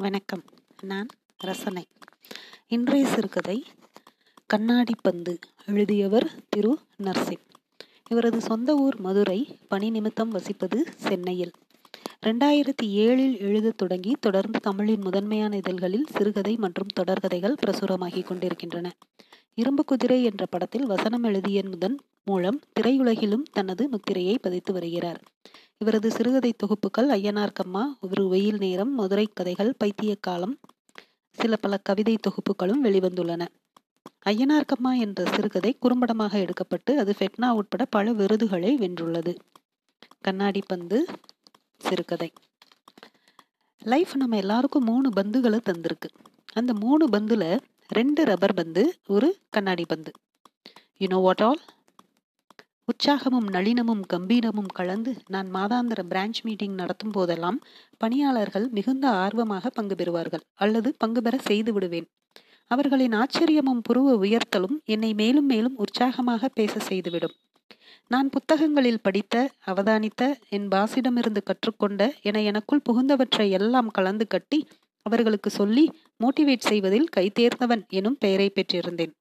வணக்கம். 0.00 0.44
நான் 0.82 1.06
ரசனை. 1.36 1.86
இன்றைய 2.68 3.06
சிறுகதை 3.06 3.64
கண்ணாடி 4.46 4.94
பந்து 5.02 5.38
எழுதியவர் 5.66 6.30
திரு. 6.48 6.78
நர்சிங் 6.96 7.42
இவரது 8.10 8.40
சொந்த 8.40 8.76
ஊர் 8.76 9.00
மதுரை 9.00 9.58
பணி 9.68 9.90
நிமித்தம் 9.90 10.32
வசிப்பது 10.32 10.76
சென்னையில். 10.96 11.50
ரெண்டாயிரத்தி 12.26 12.82
ஏழில் 12.82 13.38
எழுதத் 13.38 13.76
தொடங்கி 13.76 14.16
தொடர்ந்து 14.20 14.60
தமிழின் 14.60 15.00
முதன்மையான 15.00 15.56
இதழ்களில் 15.56 16.06
சிறுகதை 16.10 16.56
மற்றும் 16.56 16.88
தொடர்கதைகள் 17.00 17.56
பிரசுரமாகிக் 17.66 18.24
கொண்டிருக்கின்றன. 18.24 18.96
இரும்பு 19.54 19.84
குதிரை 19.84 20.24
என்ற 20.24 20.46
படத்தில் 20.46 20.86
வசனம் 20.86 21.22
எழுதிய 21.22 21.62
முதன் 21.64 21.98
மூலம் 22.24 22.60
திரையுலகிலும் 22.80 23.42
தனது 23.52 23.88
முத்திரையை 23.88 24.38
பதித்து 24.38 24.72
வருகிறார். 24.72 25.20
இவரது 25.84 26.10
சிறுகதை 26.10 26.52
தொகுப்புகள் 26.52 27.08
ஐயனார் 27.08 27.52
கம்மா 27.52 27.96
ஒரு 28.00 28.28
வெயில் 28.28 28.58
நேரம் 28.58 28.94
மதுரை 28.94 29.28
கதைகள் 29.34 29.74
பைத்திய 29.84 30.16
காலம் 30.20 30.58
சில 31.30 31.56
பல 31.56 31.76
கவிதை 31.76 32.16
தொகுப்புகளும் 32.16 32.82
வெளிவந்துள்ளன. 32.84 33.46
ஐயனார் 34.26 34.66
கம்மா 34.66 34.92
என்ற 34.94 35.24
சிறுகதை 35.24 35.78
குறும்படமாக 35.78 36.38
எடுக்கப்பட்டு 36.38 36.96
அது 36.96 37.14
ஃபெட்னா 37.18 37.48
உட்பட 37.50 37.84
பல 37.84 38.12
விருதுகளை 38.12 38.78
வென்றுள்ளது. 38.78 39.34
கண்ணாடி 40.20 40.60
பந்து 40.66 41.06
சிறுகதை. 41.78 42.32
லைஃப் 43.78 44.16
நம்ம 44.16 44.36
எல்லாருக்கும் 44.36 44.84
மூணு 44.84 45.08
பந்துகளை 45.08 45.60
தந்திருக்கு. 45.70 46.10
அந்த 46.52 46.74
மூணு 46.74 47.08
பந்துல 47.08 47.60
ரெண்டு 47.88 48.24
ரப்பர் 48.24 48.54
பந்து 48.54 48.98
ஒரு 49.06 49.38
கண்ணாடி 49.50 49.84
பந்து. 49.88 50.12
யூ 50.98 51.06
நோ 51.06 51.16
வாட் 51.16 51.42
ஆல் 51.42 51.60
உற்சாகமும் 52.90 53.48
நளினமும் 53.50 54.02
கம்பீரமும் 54.12 54.70
கலந்து 54.74 55.12
நான் 55.28 55.48
மாதாந்திர 55.54 56.00
பிரான்ச் 56.08 56.40
மீட்டிங் 56.42 56.74
நடத்தும் 56.74 57.10
போதெல்லாம் 57.10 57.58
பணியாளர்கள் 57.96 58.66
மிகுந்த 58.68 59.08
ஆர்வமாக 59.10 59.70
பங்கு 59.70 59.94
பெறுவார்கள் 59.94 60.44
அல்லது 60.54 60.94
பங்கு 60.98 61.22
பெற 61.22 61.38
செய்து 61.38 61.72
விடுவேன். 61.72 62.06
அவர்களின் 62.70 63.12
ஆச்சரியமும் 63.12 63.84
புருவ 63.88 64.08
உயர்த்தலும் 64.24 64.76
என்னை 64.84 65.14
மேலும் 65.14 65.44
மேலும் 65.44 65.76
உற்சாகமாக 65.76 66.48
பேச 66.48 66.74
செய்துவிடும். 66.80 67.34
நான் 68.06 68.28
புத்தகங்களில் 68.28 69.02
படித்த 69.02 69.34
அவதானித்த 69.66 70.22
என் 70.48 70.68
பாசிடமிருந்து 70.68 71.42
கற்றுக்கொண்ட 71.42 72.02
என 72.22 72.42
எனக்குள் 72.42 72.86
புகுந்தவற்றை 72.88 73.50
எல்லாம் 73.50 73.88
கலந்து 73.88 74.26
கட்டி 74.26 74.60
அவர்களுக்கு 75.06 75.50
சொல்லி 75.50 75.84
மோட்டிவேட் 76.24 76.68
செய்வதில் 76.70 77.08
கைதேர்ந்தவன் 77.16 77.82
எனும் 77.88 78.18
பெயரை 78.18 78.50
பெற்றிருந்தேன். 78.54 79.14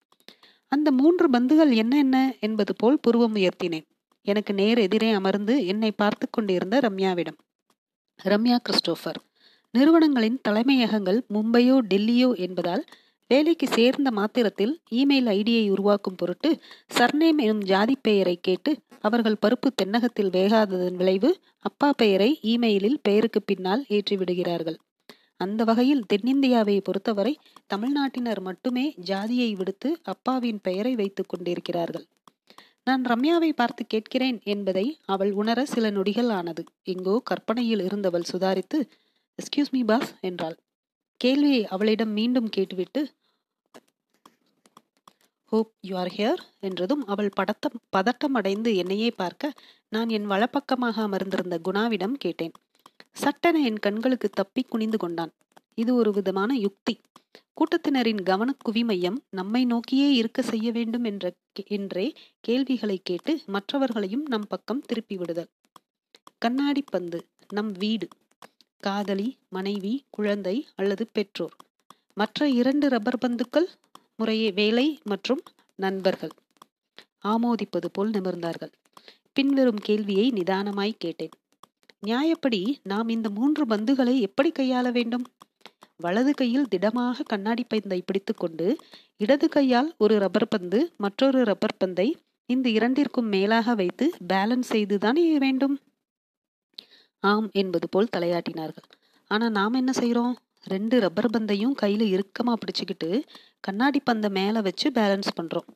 அந்த 0.72 0.92
மூன்று 0.92 1.30
பந்துகள் 1.30 1.72
என்ன 1.72 1.98
என்ன 1.98 2.18
என்பது 2.40 2.74
போல் 2.76 3.00
புருவம் 3.00 3.36
உயர்த்தினேன். 3.36 3.86
எனக்கு 4.26 4.54
நேர் 4.54 4.78
எதிரே 4.78 5.10
அமர்ந்து 5.12 5.66
என்னை 5.66 5.92
பார்த்து 5.92 6.26
கொண்டிருந்த 6.30 6.80
ரம்யாவிடம். 6.80 7.38
ரம்யா 8.20 8.58
கிறிஸ்டோஃபர் 8.70 9.20
நிறுவனங்களின் 9.74 10.40
தலைமையகங்கள் 10.48 11.20
மும்பையோ 11.34 11.76
டெல்லியோ 11.90 12.30
என்பதால் 12.36 12.84
வேலைக்கு 13.28 13.68
சேர்ந்த 13.68 14.12
மாத்திரத்தில் 14.12 14.74
இமெயில் 14.92 15.30
ஐடியை 15.30 15.70
உருவாக்கும் 15.70 16.16
பொருட்டு 16.16 16.50
சர்நேம் 16.98 17.38
எனும் 17.38 17.64
ஜாதி 17.64 17.96
பெயரை 18.02 18.36
கேட்டு 18.42 18.72
அவர்கள் 19.00 19.42
பருப்பு 19.42 19.70
தென்னகத்தில் 19.82 20.32
வேகாததன் 20.32 20.96
விளைவு 20.96 21.32
அப்பா 21.60 21.90
பெயரை 21.94 22.40
இமெயிலில் 22.44 23.00
பெயருக்கு 23.02 23.42
பின்னால் 23.42 23.86
ஏற்றிவிடுகிறார்கள். 23.90 24.78
அந்த 25.40 25.62
வகையில் 25.64 26.08
தென்னிந்தியாவை 26.14 26.76
பொறுத்தவரை 26.82 27.34
தமிழ்நாட்டினர் 27.74 28.42
மட்டுமே 28.42 28.86
ஜாதியை 29.10 29.50
விடுத்து 29.56 29.90
அப்பாவின் 30.04 30.62
பெயரை 30.62 30.94
வைத்துக் 30.96 31.30
கொண்டிருக்கிறார்கள். 31.30 32.06
நான் 32.88 33.04
ரம்யாவை 33.06 33.52
பார்த்து 33.52 33.84
கேட்கிறேன் 33.86 34.40
என்பதை 34.44 34.86
அவள் 35.06 35.32
உணர 35.32 35.60
சில 35.66 35.86
நொடிகள் 35.90 36.30
ஆனது. 36.30 36.64
எங்கோ 36.84 37.16
கற்பனையில் 37.24 37.84
இருந்தவள் 37.88 38.30
சுதாரித்து 38.32 38.80
எஸ்கியூஸ் 39.40 39.74
மீ 39.74 39.82
பாஸ் 39.84 40.12
என்றாள். 40.22 40.58
கேள்வியை 41.22 41.64
அவளிடம் 41.68 42.14
மீண்டும் 42.14 42.50
கேட்டுவிட்டு 42.50 43.02
ஹோப் 45.52 45.72
யூ 45.82 45.94
ஆர் 45.98 46.12
ஹியர் 46.16 46.42
என்றதும் 46.60 47.04
அவள் 47.06 47.30
படத்தம் 47.36 47.78
பதட்டம் 47.96 48.36
அடைந்து 48.40 48.72
என்னையே 48.76 49.10
பார்க்க 49.12 49.54
நான் 49.92 50.10
என் 50.10 50.28
வலப்பக்கமாக 50.28 50.96
அமர்ந்திருந்த 51.08 51.58
குணாவிடம் 51.68 52.16
கேட்டேன். 52.18 52.54
சட்டென 53.14 53.60
என் 53.60 53.80
கண்களுக்கு 53.80 54.30
தப்பி 54.30 54.62
குனிந்து 54.64 54.98
கொண்டான். 54.98 55.32
இது 55.76 55.96
ஒரு 55.96 56.12
விதமான 56.12 56.56
யுக்தி. 56.56 57.00
கூட்டத்தினரின் 57.54 58.24
கவன 58.24 58.56
குவிமையம் 58.66 59.18
நம்மை 59.30 59.66
நோக்கியே 59.66 60.14
இருக்க 60.14 60.42
செய்ய 60.42 60.72
வேண்டும் 60.72 61.04
என்ற 61.04 61.34
என்றே 61.68 62.14
கேள்விகளை 62.40 63.00
கேட்டு 63.04 63.42
மற்றவர்களையும் 63.46 64.26
நம் 64.26 64.48
பக்கம் 64.48 64.82
திருப்பி 64.82 65.18
விடுதல். 65.18 65.50
கண்ணாடி 66.38 66.82
பந்து 66.82 67.28
நம் 67.54 67.72
வீடு. 67.72 68.08
காதலி 68.80 69.38
மனைவி 69.50 70.04
குழந்தை 70.10 70.68
அல்லது 70.76 71.08
பெற்றோர். 71.08 71.56
மற்ற 72.14 72.50
இரண்டு 72.50 72.90
ரப்பர் 72.90 73.18
பந்துக்கள் 73.18 73.70
முறையே 74.18 74.52
வேலை 74.52 75.00
மற்றும் 75.04 75.42
நண்பர்கள். 75.76 76.30
ஆமோதிப்பது 77.24 77.88
போல் 77.92 78.10
நிமிர்ந்தார்கள். 78.10 78.72
பின்வரும் 79.34 79.78
கேள்வியை 79.78 80.32
நிதானமாய் 80.32 80.96
கேட்டேன். 80.98 81.36
நியாயப்படி 82.04 82.80
நாம் 82.84 83.10
இந்த 83.10 83.30
மூன்று 83.30 83.66
பந்துகளை 83.66 84.20
எப்படி 84.20 84.52
கையாள 84.52 84.92
வேண்டும்? 84.92 85.26
வலது 85.96 86.34
கையில் 86.34 86.68
திடமாக 86.68 87.24
கண்ணாடி 87.24 87.64
பந்தை 87.64 88.02
பிடித்துக்கொண்டு 88.02 88.78
இடது 89.18 89.50
கையால் 89.50 89.96
ஒரு 89.98 90.20
ரப்பர் 90.20 90.48
பந்து 90.48 90.94
மற்றொரு 90.98 91.44
ரப்பர் 91.44 91.78
பந்தை 91.78 92.18
இந்த 92.46 92.70
இரண்டிற்கும் 92.70 93.28
மேலாக 93.28 93.76
வைத்து 93.76 94.12
பேலன்ஸ் 94.28 94.70
செய்துதான் 94.70 95.40
வேண்டும்? 95.40 95.80
ஆம் 97.20 97.50
என்பது 97.54 97.90
போல் 97.90 98.14
தலையாட்டினார்கள். 98.18 98.88
ஆனா 99.28 99.50
நாம் 99.50 99.74
என்ன 99.74 99.92
செய்யறோம் 99.92 100.34
ரெண்டு 100.64 101.00
ரப்பர் 101.00 101.30
பந்தையும் 101.30 101.76
கையில 101.82 102.06
இறுக்கமா 102.16 102.54
பிடிச்சுக்கிட்டு 102.54 103.24
கண்ணாடி 103.60 104.00
பந்தை 104.00 104.30
மேல 104.30 104.62
வச்சு 104.62 104.92
பேலன்ஸ் 104.92 105.38
பண்றோம். 105.42 105.68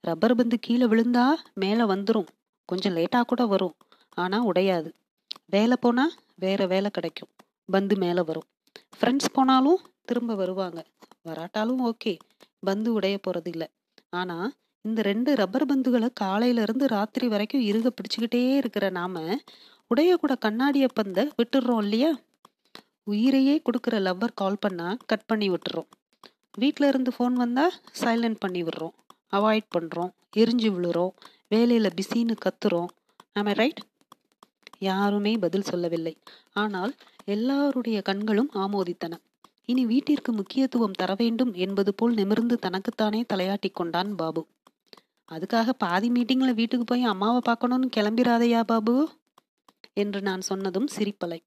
ரப்பர் 0.00 0.34
பந்து 0.34 0.58
கீழே 0.58 0.86
விழுந்தா 0.86 1.34
மேல 1.54 1.86
வந்துடும் 1.86 2.28
கொஞ்சம் 2.64 2.96
லேட்டா 2.96 3.22
கூட 3.22 3.46
வரும். 3.46 3.76
ஆனா 4.14 4.46
உடையாது. 4.46 4.90
வேலை 5.50 5.76
போனால் 5.80 6.14
வேற 6.34 6.66
வேலை 6.66 6.90
கிடைக்கும். 6.90 7.30
பந்து 7.68 7.94
மேலே 7.96 8.22
வரும். 8.22 8.48
ஃப்ரெண்ட்ஸ் 8.96 9.32
போனாலும் 9.32 9.80
திரும்ப 10.04 10.34
வருவாங்க. 10.34 10.80
வராட்டாலும் 11.22 11.82
ஓகே 11.86 12.12
பந்து 12.60 12.92
உடைய 12.92 13.18
போகிறது 13.18 13.50
இல்லை 13.50 13.68
ஆனால் 14.10 14.48
இந்த 14.84 15.02
ரெண்டு 15.02 15.30
ரப்பர் 15.34 15.66
பந்துகளை 15.70 16.08
காலையிலேருந்து 16.20 16.84
ராத்திரி 16.94 17.28
வரைக்கும் 17.28 17.64
இருக 17.70 17.88
பிடிச்சிக்கிட்டே 17.96 18.42
இருக்கிற 18.56 18.90
நாம 18.90 19.22
உடையக்கூட 19.90 20.32
கண்ணாடிய 20.46 20.86
பந்தை 20.94 21.22
விட்டுடுறோம் 21.38 21.82
இல்லையா? 21.82 22.10
உயிரையே 23.04 23.62
கொடுக்குற 23.64 23.96
லவ்வர் 24.06 24.38
கால் 24.40 24.62
பண்ணால் 24.66 24.98
கட் 25.06 25.26
பண்ணி 25.26 25.50
விட்டுறோம். 25.50 25.88
வீட்டில் 26.58 26.88
இருந்து 26.88 27.12
ஃபோன் 27.18 27.36
வந்தால் 27.42 27.74
சைலண்ட் 28.00 28.38
பண்ணி 28.38 28.62
விடுறோம். 28.62 28.96
அவாய்ட் 29.36 29.68
பண்ணுறோம் 29.78 30.10
எரிஞ்சு 30.36 30.68
விழுறோம். 30.76 31.14
வேலையில் 31.48 31.94
பிஸின்னு 31.98 32.36
கத்துறோம். 32.44 32.90
ஆமே 33.38 33.54
ரைட் 33.54 33.80
யாருமே 34.80 35.32
பதில் 35.38 35.68
சொல்லவில்லை. 35.70 36.14
ஆனால் 36.54 36.92
எல்லாருடைய 37.26 37.98
கண்களும் 38.02 38.50
ஆமோதித்தன. 38.54 39.14
இனி 39.64 39.82
வீட்டிற்கு 39.86 40.30
முக்கியத்துவம் 40.32 40.98
தர 40.98 41.10
வேண்டும் 41.14 41.52
என்பது 41.56 41.90
போல் 41.94 42.14
நிமிர்ந்து 42.14 42.56
தனக்குத்தானே 42.58 43.20
தலையாட்டி 43.32 43.70
கொண்டான் 43.72 44.12
பாபு. 44.14 44.42
அதுக்காக 45.28 45.70
பாதி 45.78 46.08
மீட்டிங்ல 46.10 46.52
வீட்டுக்கு 46.54 46.84
போய் 46.84 47.04
அம்மாவை 47.04 47.40
பார்க்கணும்னு 47.44 47.88
கிளம்பிராதையா 47.96 48.62
பாபு? 48.64 48.96
என்று 49.94 50.20
நான் 50.20 50.40
சொன்னதும் 50.40 50.88
சிரிப்பலை. 50.96 51.40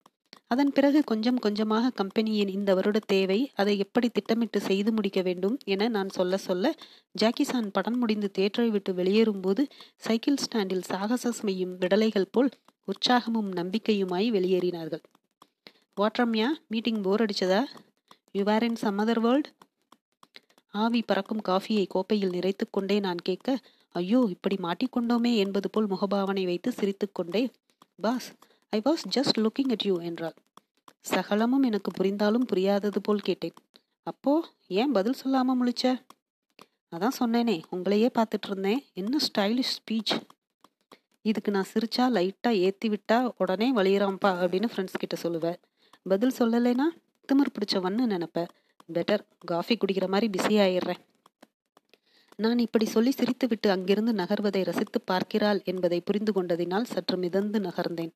அதன் 0.48 0.72
பிறகு 0.72 1.00
கொஞ்சம் 1.04 1.40
கொஞ்சமாக 1.40 1.92
கம்பெனியின் 1.92 2.50
இந்த 2.50 2.72
வருட 2.74 2.98
தேவை 3.06 3.38
அதை 3.56 3.74
எப்படி 3.78 4.08
திட்டமிட்டு 4.10 4.60
செய்து 4.62 4.92
முடிக்க 4.92 5.20
வேண்டும் 5.22 5.56
என 5.66 5.88
நான் 5.88 6.10
சொல்ல 6.10 6.38
சொல்ல 6.38 6.74
ஜாக்கிசான் 7.16 7.70
படம் 7.72 7.98
முடிந்து 7.98 8.30
தேட்டரை 8.38 8.70
விட்டு 8.70 8.94
வெளியேறும் 8.94 9.42
போது 9.42 9.64
சைக்கிள் 9.98 10.42
ஸ்டாண்டில் 10.44 10.86
சாகசம் 10.92 11.40
செய்யும் 11.40 11.74
விடலைகள் 11.78 12.32
போல் 12.32 12.52
உற்சாகமும் 12.88 13.52
நம்பிக்கையுமாய் 13.60 14.28
வெளியேறினார்கள். 14.36 15.04
வாட்ரம்யா 16.00 16.48
meeting 16.68 17.02
bore 17.02 17.24
அடிச்சதா? 17.26 17.62
You 18.32 18.44
where 18.44 18.64
in 18.64 18.80
some 18.84 19.00
other 19.04 19.22
world 19.26 19.50
ஆவி 20.74 21.02
பறக்கும் 21.02 21.44
காஃபியை 21.50 21.86
கோப்பையில் 21.88 22.34
நிறைத்து 22.36 22.66
கொண்டே 22.70 22.98
நான் 23.00 23.22
கேட்க 23.24 23.58
ஐயோ 23.96 24.20
இப்படி 24.30 24.56
மாட்டிக்கொண்டோமே 24.56 25.32
என்பது 25.36 25.68
போல் 25.70 25.88
முகபாவனை 25.88 26.44
வைத்து 26.46 26.70
சிரித்துக்கொண்டே 26.72 27.44
boss 28.02 28.30
I 28.74 28.80
was 28.86 29.04
just 29.16 29.40
looking 29.46 29.74
at 29.76 29.86
you 29.90 29.96
என்றாள். 30.10 30.36
சகலமும் 31.02 31.68
எனக்கு 31.70 31.92
புரிந்தாலும் 31.92 32.48
புரியாதது 32.52 33.00
போல் 33.02 33.26
கேட்டேன். 33.28 33.56
அப்போ 34.08 34.34
ஏன் 34.82 34.92
பதில் 34.92 35.20
சொல்லாம 35.24 35.56
முழிச்ச? 35.60 35.84
அதான் 36.96 37.18
சொன்னேனே 37.20 37.58
உங்களையே 37.76 38.10
பார்த்துட்டு 38.18 38.50
இருந்தேன். 38.52 38.82
என்ன 38.94 39.18
ஸ்டைலிஷ் 39.28 39.76
ஸ்பீச் 39.78 40.16
இதுக்கு 41.26 41.52
நான் 41.52 41.72
சிரிச்சா 41.74 42.06
லைட்டாக 42.18 42.62
ஏற்றி 42.68 42.88
விட்டா 42.90 43.18
உடனே 43.38 43.68
வழியிறான்ப்பா 43.74 44.32
அப்படின்னு 44.42 44.70
ஃப்ரெண்ட்ஸ் 44.72 45.02
கிட்ட 45.04 45.16
சொல்லுவேன். 45.24 45.60
பதில் 46.04 46.38
சொல்லலைனா 46.40 46.88
திமிர் 47.30 47.56
பிடிச்சவன்னு 47.56 48.06
நினைப்பேன். 48.14 48.52
பெட்டர் 48.94 49.24
காஃபி 49.46 49.78
குடிக்கிற 49.78 50.08
மாதிரி 50.08 50.28
பிஸி 50.38 50.56
ஆயிடுறேன். 50.66 51.02
நான் 52.36 52.60
இப்படி 52.60 52.86
சொல்லி 52.86 53.12
சிரித்துவிட்டு 53.18 53.68
அங்கிருந்து 53.68 54.14
நகர்வதை 54.14 54.62
ரசித்து 54.64 55.02
பார்க்கிறாள் 55.02 55.62
என்பதை 55.64 56.00
புரிந்து 56.02 56.32
கொண்டதினால் 56.32 56.90
சற்று 56.94 57.18
மிதந்து 57.18 57.60
நகர்ந்தேன். 57.60 58.14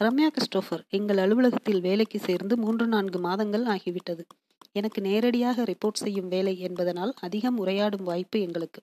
ரம்யா 0.00 0.28
கிறிஸ்டோஃபர் 0.36 0.82
எங்கள் 0.88 1.18
அலுவலகத்தில் 1.18 1.80
வேலைக்கு 1.80 2.18
சேர்ந்து 2.18 2.56
மூன்று 2.56 2.86
நான்கு 2.86 3.18
மாதங்கள் 3.18 3.66
ஆகிவிட்டது. 3.66 4.22
எனக்கு 4.72 5.00
நேரடியாக 5.00 5.62
ரிப்போர்ட் 5.62 6.02
செய்யும் 6.04 6.28
வேலை 6.28 6.54
என்பதனால் 6.58 7.12
அதிகம் 7.20 7.66
உரையாடும் 7.66 8.02
வாய்ப்பு 8.02 8.40
எங்களுக்கு. 8.40 8.80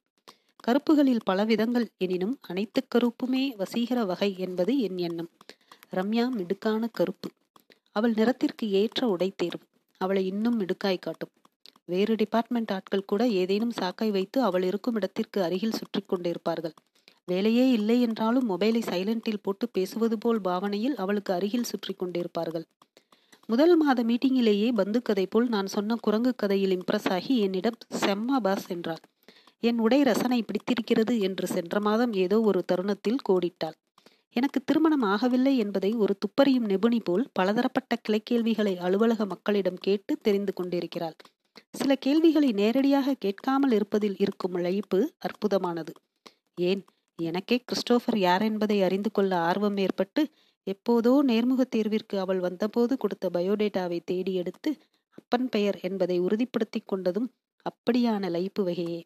கருப்புகளில் 0.63 1.25
பல 1.25 1.39
விதங்கள் 1.45 1.85
எனினும் 1.97 2.35
அனைத்து 2.41 2.79
கருப்புமே 2.93 3.43
வசீகர 3.57 3.99
வகை 4.05 4.29
என்பது 4.37 4.73
என் 4.79 4.97
எண்ணம். 4.97 5.29
ரம்யா 5.93 6.25
மிடுக்கான 6.37 6.87
கருப்பு. 6.91 7.29
அவள் 7.91 8.13
நிறத்திற்கு 8.13 8.65
ஏற்ற 8.79 9.01
உடை 9.07 9.29
தேர்வு 9.35 9.65
அவளை 10.01 10.23
இன்னும் 10.25 10.57
மிடுக்காய் 10.61 11.03
காட்டும். 11.05 11.33
வேறு 11.85 12.13
டிபார்ட்மெண்ட் 12.15 12.71
ஆட்கள் 12.71 13.05
கூட 13.05 13.23
ஏதேனும் 13.41 13.73
சாக்கை 13.79 14.09
வைத்து 14.11 14.37
அவள் 14.41 14.63
இருக்கும் 14.63 14.97
இடத்திற்கு 14.99 15.39
அருகில் 15.43 15.77
சுற்றி 15.79 16.01
கொண்டிருப்பார்கள். 16.03 16.75
வேலையே 17.25 17.65
இல்லை 17.71 17.97
என்றாலும் 18.01 18.49
மொபைலை 18.51 18.81
சைலண்டில் 18.89 19.43
போட்டு 19.45 19.65
பேசுவது 19.69 20.17
போல் 20.17 20.41
பாவனையில் 20.41 20.95
அவளுக்கு 20.95 21.31
அருகில் 21.33 21.69
சுற்றி 21.71 21.93
கொண்டிருப்பார்கள். 21.93 22.65
முதல் 23.49 23.75
மாத 23.75 23.99
மீட்டிங்கிலேயே 24.03 24.69
பந்து 24.73 24.99
கதை 25.01 25.25
போல் 25.25 25.47
நான் 25.47 25.69
சொன்ன 25.75 25.97
குரங்கு 26.05 26.31
கதையில் 26.35 26.75
இம்ப்ரெஸ் 26.77 27.09
ஆகி 27.17 27.35
என்னிடம் 27.39 27.77
செம்மா 28.01 28.37
பாஸ் 28.37 28.67
என்றாள். 28.75 29.03
என் 29.63 29.79
உடை 29.79 30.03
ரசனை 30.03 30.43
பிடித்திருக்கிறது 30.43 31.19
என்று 31.19 31.47
சென்ற 31.47 31.79
மாதம் 31.79 32.13
ஏதோ 32.13 32.41
ஒரு 32.41 32.65
தருணத்தில் 32.65 33.21
கோடிட்டாள். 33.29 33.77
எனக்கு 34.31 34.63
திருமணம் 34.63 35.03
ஆகவில்லை 35.03 35.57
என்பதை 35.57 35.93
ஒரு 35.93 36.17
துப்பறியும் 36.17 36.67
நிபுணி 36.67 36.99
போல் 37.03 37.29
பலதரப்பட்ட 37.33 37.95
கிளைக்கேள்விகளை 38.09 38.77
அலுவலக 38.77 39.25
மக்களிடம் 39.25 39.75
கேட்டு 39.75 40.17
தெரிந்து 40.21 40.53
கொண்டிருக்கிறாள். 40.53 41.15
சில 41.71 41.95
கேள்விகளை 41.95 42.51
நேரடியாக 42.51 43.13
கேட்காமல் 43.13 43.71
இருப்பதில் 43.71 44.17
இருக்கும் 44.19 44.55
இழைப்பு 44.55 44.99
அற்புதமானது. 45.19 45.93
ஏன்? 46.61 46.83
எனக்கே 47.19 47.57
கிறிஸ்டோபர் 47.57 48.17
யார் 48.17 48.41
என்பதை 48.41 48.81
அறிந்து 48.81 49.11
கொள்ள 49.11 49.37
ஆர்வம் 49.39 49.77
ஏற்பட்டு 49.77 50.21
எப்போதோ 50.67 51.13
நேர்முக 51.23 51.61
தேர்விற்கு 51.75 52.15
அவள் 52.15 52.39
வந்தபோது 52.39 52.97
கொடுத்த 52.97 53.29
பயோடேட்டாவை 53.29 53.99
தேடி 54.05 54.33
எடுத்து 54.33 54.77
அப்பன் 55.09 55.49
பெயர் 55.49 55.77
என்பதை 55.81 56.21
உறுதிப்படுத்தி 56.21 56.79
கொண்டதும் 56.85 57.29
அப்படியான 57.65 58.29
லைப்பு 58.29 58.61
வகையே. 58.61 58.99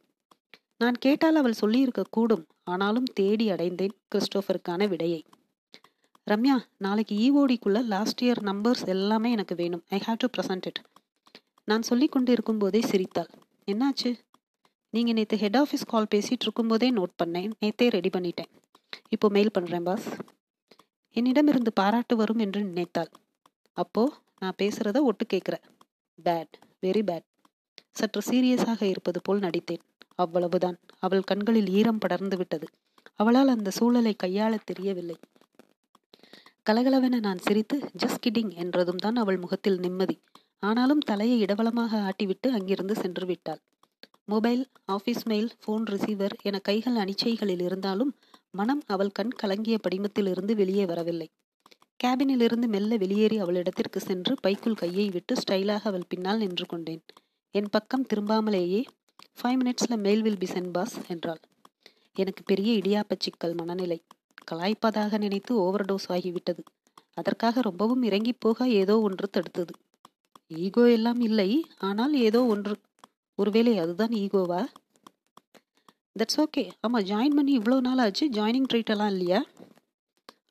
நான் 0.81 0.97
கேட்டால் 1.05 1.35
அவள் 1.35 1.59
சொல்லியிருக்க 1.61 2.03
கூடும். 2.09 2.45
ஆனாலும் 2.63 3.07
தேடி 3.13 3.45
அடைந்தேன் 3.49 3.95
கிறிஸ்டோஃபருக்கான 4.11 4.87
விடையை. 4.87 5.25
ரம்யா 6.31 6.55
நாளைக்கு 6.77 7.15
ஈஓடிக்குள்ள 7.25 7.79
லாஸ்ட் 7.93 8.21
இயர் 8.23 8.41
நம்பர்ஸ் 8.49 8.83
எல்லாமே 8.85 9.31
எனக்கு 9.31 9.55
வேணும். 9.55 9.83
I 9.89 9.99
have 10.05 10.19
to 10.23 10.27
present 10.37 10.67
it 10.69 10.79
நான் 11.63 11.81
சொல்லி 11.81 12.07
கொண்டிருக்கும் 12.07 12.57
போதே 12.57 12.81
சிரித்தாள். 12.81 13.29
என்னாச்சு? 13.71 14.11
நீங்கள் 14.89 15.17
நேற்று 15.19 15.37
ஹெட் 15.37 15.57
ஆஃபீஸ் 15.57 15.85
கால் 15.87 16.11
பேசிகிட்டு 16.15 16.47
இருக்கும்போதே 16.47 16.89
நோட் 16.91 17.13
பண்ணேன். 17.23 17.51
நேற்றே 17.61 17.89
ரெடி 17.97 18.09
பண்ணிட்டேன். 18.09 18.51
இப்போ 19.09 19.29
மெயில் 19.29 19.55
பண்ணுறேன் 19.59 19.83
பாஸ் 19.83 20.07
என்னிடமிருந்து 21.15 21.73
பாராட்டு 21.73 22.15
வரும் 22.15 22.37
என்று 22.37 22.63
நினைத்தாள். 22.63 23.11
அப்போ 23.77 24.03
நான் 24.39 24.59
பேசுகிறத 24.61 24.99
ஒட்டு 25.09 25.25
கேட்குறேன். 25.33 25.65
பேட் 26.25 26.55
வெரி 26.85 27.03
பேட் 27.09 27.27
சற்று 27.91 28.21
சீரியஸாக 28.29 28.81
இருப்பது 28.93 29.21
போல் 29.21 29.39
நடித்தேன். 29.39 29.83
அவ்வளவுதான். 30.23 30.77
அவள் 30.99 31.23
கண்களில் 31.23 31.69
ஈரம் 31.69 31.97
படர்ந்து 31.97 32.37
விட்டது. 32.37 32.67
அவளால் 33.15 33.53
அந்த 33.55 33.69
சூழலை 33.69 34.13
கையாள 34.23 34.53
தெரியவில்லை. 34.63 35.17
கலகலவென 36.69 37.19
நான் 37.19 37.43
சிரித்து 37.45 37.77
ஜஸ்ட் 38.01 38.23
கிடிங் 38.25 38.53
என்றதும் 38.55 39.03
தான் 39.05 39.15
அவள் 39.15 39.37
முகத்தில் 39.37 39.79
நிம்மதி. 39.79 40.15
ஆனாலும் 40.59 41.03
தலையை 41.09 41.37
இடவளமாக 41.43 42.01
ஆட்டிவிட்டு 42.09 42.47
அங்கிருந்து 42.49 42.95
சென்று 42.95 43.25
விட்டாள். 43.25 43.61
Mobile 44.25 44.61
office 44.85 45.23
mail 45.25 45.51
phone 45.65 45.85
receiver 45.85 46.35
என 46.41 46.59
கைகள் 46.59 46.95
அனிச்சைகளில் 46.95 47.63
இருந்தாலும் 47.63 48.11
மனம் 48.51 48.83
அவள் 48.87 49.15
கண் 49.17 49.33
கலங்கிய 49.41 49.77
படிமத்திலிருந்து 49.85 50.53
வெளியே 50.55 50.85
வரவில்லை. 50.85 51.27
கேபினிலிருந்து 51.99 52.67
மெல்ல 52.67 52.97
வெளியேறி 52.97 53.37
அவளிடத்திற்கு 53.41 53.99
சென்று 53.99 54.33
பைக்குள் 54.41 54.79
கையை 54.83 55.07
விட்டு 55.09 55.33
ஸ்டைலாக 55.35 55.83
அவள் 55.83 56.09
பின்னால் 56.09 56.37
நின்று 56.37 56.65
கொண்டேன். 56.65 57.03
என் 57.55 57.71
பக்கம் 57.71 58.07
திரும்பாமலேயே 58.13 58.81
ஃபைவ் 59.37 59.59
மினிட்ஸில் 59.59 60.01
mail 60.05 60.23
will 60.25 60.41
be 60.41 60.47
sent 60.53 60.71
boss 60.71 60.95
என்றாள். 61.07 61.39
எனக்கு 62.15 62.41
பெரிய 62.43 62.69
இடியாப்ப 62.79 63.15
சிக்கல் 63.17 63.55
மனநிலை. 63.59 63.97
கலாய்ப்பதாக 64.51 65.17
நினைத்து 65.17 65.51
ஓவர் 65.63 65.85
டோஸ் 65.85 66.07
ஆகிவிட்டது. 66.15 66.61
அதற்காக 67.13 67.61
ரொம்பவும் 67.61 68.03
இறங்கி 68.03 68.33
போக 68.33 68.67
ஏதோ 68.81 68.95
ஒன்று 68.99 69.27
தடுத்தது. 69.37 69.73
ஈகோ 70.65 70.83
எல்லாம் 70.89 71.21
இல்லை 71.29 71.49
ஆனால் 71.89 72.13
ஏதோ 72.27 72.41
ஒன்று. 72.53 72.75
ஒருவேளை 73.39 73.73
அதுதான் 73.77 74.13
ஈகோவா 74.21 74.61
தட்ஸ் 76.19 76.39
ஓகே 76.43 76.63
ஆமாம் 76.85 77.05
ஜாயின் 77.09 77.37
பண்ணி 77.37 77.51
இவ்வளோ 77.59 77.77
நாள் 77.79 78.01
ஆச்சு 78.05 78.25
ஜாயினிங் 78.37 78.69
ட்ரீட் 78.71 78.91
எல்லாம் 78.93 79.11
இல்லையா? 79.15 79.39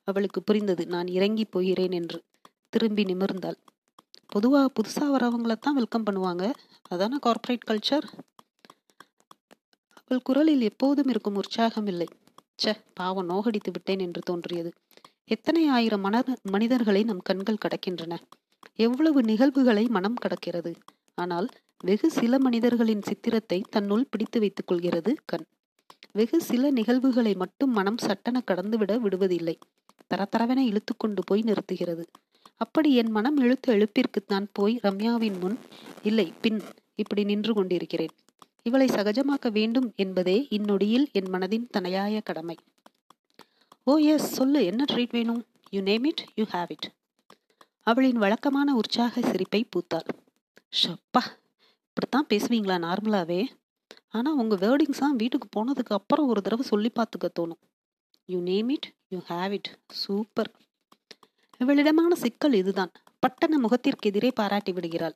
அவளுக்கு 0.03 0.39
புரிந்தது 0.43 0.83
நான் 0.87 1.09
இறங்கி 1.17 1.45
போகிறேன் 1.45 1.95
என்று. 1.99 2.19
திரும்பி 2.69 3.03
நிமிர்ந்தாள். 3.03 3.59
பொதுவாக 4.27 4.67
புதுசாக 4.77 5.09
வரவங்கள 5.15 5.55
தான் 5.55 5.77
வெல்கம் 5.79 6.07
பண்ணுவாங்க. 6.07 6.45
அதான 6.93 7.19
கார்ப்பரேட் 7.25 7.67
கல்ச்சர் 7.69 8.05
அவள் 10.11 10.23
குரலில் 10.23 10.61
எப்போதும் 10.61 11.07
இருக்கும் 11.07 11.35
உற்சாகம் 11.35 11.85
இல்லை. 11.87 12.07
ச 12.63 12.73
பாவம் 12.93 13.25
நோகடித்து 13.25 13.71
விட்டேன் 13.71 13.99
என்று 13.99 14.21
தோன்றியது. 14.21 14.71
எத்தனை 15.25 15.67
ஆயிரம் 15.67 16.01
மன 16.01 16.23
மனிதர்களை 16.51 17.03
நம் 17.03 17.21
கண்கள் 17.23 17.61
கடக்கின்றன. 17.65 18.13
எவ்வளவு 18.75 19.23
நிகழ்வுகளை 19.23 19.87
மனம் 19.87 20.17
கடக்கிறது. 20.25 20.71
ஆனால் 21.15 21.47
வெகு 21.83 22.11
சில 22.11 22.39
மனிதர்களின் 22.39 23.01
சித்திரத்தை 23.01 23.59
தன்னுள் 23.69 24.05
பிடித்து 24.09 24.39
வைத்துக் 24.39 24.67
கொள்கிறது 24.67 25.13
கண். 25.25 25.45
வெகு 26.11 26.39
சில 26.41 26.71
நிகழ்வுகளை 26.71 27.33
மட்டும் 27.33 27.71
மனம் 27.71 27.97
சட்டென 27.97 28.41
கடந்துவிட 28.51 28.97
விடுவதில்லை. 28.97 29.55
தரத்தரவென 30.13 30.57
இழுத்து 30.57 30.95
கொண்டு 30.97 31.23
போய் 31.25 31.41
நிறுத்துகிறது. 31.41 32.05
அப்படி 32.57 32.91
என் 32.95 33.11
மனம் 33.11 33.37
இழுத்த 33.37 33.73
எழுப்பிற்குத்தான் 33.73 34.49
போய் 34.53 34.75
ரம்யாவின் 34.83 35.39
முன் 35.39 35.57
இல்லை 36.01 36.33
பின் 36.41 36.61
இப்படி 36.95 37.23
நின்று 37.23 37.53
கொண்டிருக்கிறேன். 37.53 38.13
இவளை 38.67 38.87
சகஜமாக்க 38.87 39.47
வேண்டும் 39.51 39.87
என்பதே 40.03 40.37
இந்நொடியில் 40.57 41.05
என் 41.11 41.29
மனதின் 41.33 41.67
தனையாய 41.75 42.19
கடமை. 42.23 42.57
ஓ 43.83 43.93
எஸ் 44.13 44.27
சொல்லு 44.37 44.59
என்ன 44.69 44.81
ட்ரீட் 44.91 45.15
வேணும்? 45.17 45.41
You 45.75 45.79
name 45.87 46.05
it 46.09 46.21
you 46.39 46.45
have 46.51 46.71
it 46.75 46.87
அவளின் 47.89 48.19
வழக்கமான 48.23 48.75
உற்சாக 48.79 49.21
சிரிப்பை 49.31 49.61
பூத்தாள். 49.71 50.09
ஷப்பா 50.79 51.23
இப்படித்தான் 51.87 52.29
பேசுவீங்களா 52.33 52.77
நார்மலாவே? 52.87 53.41
உங்கள் 54.41 54.61
வேர்டிங்ஸ் 54.65 55.01
தான் 55.03 55.19
வீட்டுக்கு 55.21 55.47
போனதுக்கு 55.55 55.93
அப்புறம் 55.99 56.29
ஒரு 56.31 56.41
தடவை 56.45 56.65
சொல்லி 56.71 56.89
பார்த்துக்க 56.99 57.27
தோணும். 57.39 57.61
You 58.33 58.39
name 58.49 58.69
it 58.75 58.87
you 59.13 59.19
have 59.29 59.53
it 59.57 59.69
super 60.01 60.51
இவளிடமான 61.61 62.11
சிக்கல் 62.23 62.55
இதுதான். 62.61 62.91
பட்டண 63.23 63.57
முகத்திற்கு 63.65 64.09
எதிரே 64.11 64.29
பாராட்டி 64.39 64.71
விடுகிறாள். 64.77 65.15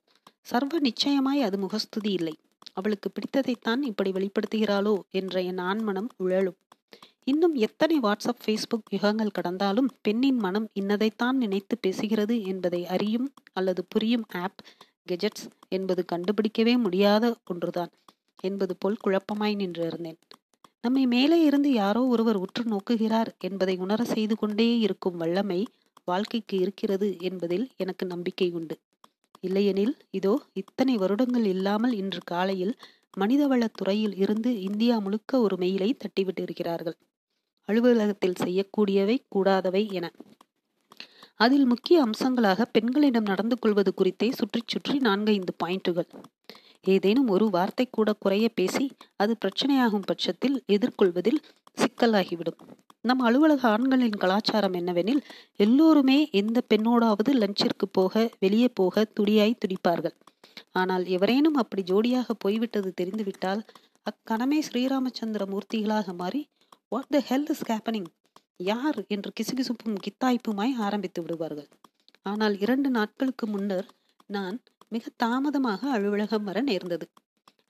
சர்வ 0.50 0.80
நிச்சயமாய் 0.88 1.46
அது 1.48 1.58
முகஸ்துதி 1.64 2.12
இல்லை. 2.20 2.36
அவளுக்கு 2.76 3.10
பிடித்ததைத்தான் 3.12 3.82
இப்படி 3.82 4.12
வெளிப்படுத்துகிறாளோ 4.12 4.96
என்ற 5.12 5.42
என் 5.42 5.62
ஆண்மனம் 5.70 6.10
உழலும். 6.18 6.58
இன்னும் 7.24 7.56
எத்தனை 7.56 7.96
வாட்ஸ்அப் 8.00 8.42
ஃபேஸ்புக் 8.46 8.92
யுகங்கள் 8.92 9.36
கடந்தாலும் 9.38 9.90
பெண்ணின் 10.02 10.38
மனம் 10.38 10.68
இன்னதைத்தான் 10.80 11.38
நினைத்து 11.38 11.76
பேசுகிறது 11.88 12.36
என்பதை 12.46 12.82
அறியும் 12.86 13.28
அல்லது 13.54 13.86
புரியும் 13.90 14.26
ஆப் 14.34 14.62
கெஜெட்ஸ் 15.12 15.46
என்பது 15.70 16.06
கண்டுபிடிக்கவே 16.12 16.78
முடியாத 16.78 17.26
ஒன்றுதான் 17.46 17.92
என்பது 18.44 18.74
போல் 18.78 19.02
குழப்பமாய் 19.08 19.56
நின்றிருந்தேன். 19.56 20.20
நம்மை 20.82 21.04
மேலே 21.08 21.38
இருந்து 21.42 21.70
யாரோ 21.74 22.02
ஒருவர் 22.06 22.36
உற்று 22.36 22.64
நோக்குகிறார் 22.64 23.30
என்பதை 23.40 23.76
உணர 23.78 24.04
செய்து 24.04 24.36
கொண்டே 24.36 24.68
இருக்கும் 24.80 25.18
வல்லமை 25.18 25.62
வாழ்க்கைக்கு 26.06 26.56
இருக்கிறது 26.60 27.08
என்பதில் 27.20 27.66
எனக்கு 27.78 28.06
நம்பிக்கை 28.06 28.50
உண்டு. 28.52 28.76
இல்லையெனில் 29.42 29.98
இதோ 30.10 30.42
இத்தனை 30.54 30.98
வருடங்கள் 30.98 31.46
இல்லாமல் 31.46 31.94
இன்று 31.94 32.20
காலையில் 32.26 32.78
மனிதவளத் 33.18 33.74
துறையில் 33.74 34.16
இருந்து 34.16 34.62
இந்தியா 34.62 35.00
முழுக்க 35.00 35.40
ஒரு 35.40 35.58
மெயிலை 35.58 35.98
தட்டிவிட்டு 35.98 36.42
இருக்கிறார்கள். 36.42 36.98
அலுவலகத்தில் 37.66 38.40
செய்யக்கூடியவை 38.44 39.18
கூடாதவை 39.36 39.92
என. 39.92 40.12
அதில் 41.36 41.66
முக்கிய 41.66 42.04
அம்சங்களாக 42.06 42.66
பெண்களிடம் 42.66 43.24
நடந்து 43.24 43.60
கொள்வது 43.60 43.94
குறித்தே 43.94 44.32
சுற்றி 44.32 44.62
சுற்றி 44.68 44.98
நான்கைந்து 44.98 45.54
பாயிண்ட்டுகள். 45.64 46.10
ஏதேனும் 46.82 47.28
ஒரு 47.28 47.50
வார்த்தை 47.50 47.90
கூட 47.90 48.14
குறைய 48.14 48.50
பேசி 48.50 48.92
அது 49.16 49.38
பிரச்சனையாகும் 49.46 50.06
பட்சத்தில் 50.06 50.64
எதிர்கொள்வதில் 50.68 51.44
சிக்கலாகிவிடும். 51.78 52.60
நம் 53.06 53.20
அலுவலக 53.20 53.64
ஆண்களின் 53.68 54.22
கலாச்சாரம் 54.22 54.74
என்னவெனில் 54.74 55.20
எல்லோருமே 55.56 56.18
எந்த 56.32 56.58
பெண்ணோடாவது 56.72 57.32
லஞ்சிற்கு 57.42 57.88
போக 57.92 58.24
வெளியே 58.40 58.70
போக 58.70 59.04
துடியாய் 59.18 59.60
துடிப்பார்கள். 59.64 60.16
ஆனால் 60.72 61.06
எவரேனும் 61.06 61.60
அப்படி 61.62 61.84
ஜோடியாக 61.84 62.36
போய்விட்டது 62.38 62.90
தெரிந்துவிட்டால் 62.94 63.62
அக்கணமே 64.04 64.60
ஸ்ரீராமச்சந்திர 64.68 65.44
மூர்த்திகளாக 65.54 66.14
மாறி 66.14 66.42
what 66.90 67.12
the 67.16 67.22
hell 67.30 67.48
is 67.50 67.66
happening 67.70 68.10
யார்? 68.70 69.00
என்று 69.08 69.30
கிசுகிசுப்பும் 69.40 70.02
கித்தாய்ப்புமாய் 70.06 70.76
ஆரம்பித்து 70.78 71.22
விடுவார்கள். 71.22 71.70
ஆனால் 72.24 72.56
இரண்டு 72.60 72.90
நாட்களுக்கு 72.90 73.48
முன்னர் 73.48 73.88
நான் 74.30 74.58
மிக 74.88 75.12
தாமதமாக 75.24 75.82
அலுவலகம் 75.90 76.44
வர 76.44 76.60
நேர்ந்தது. 76.62 77.06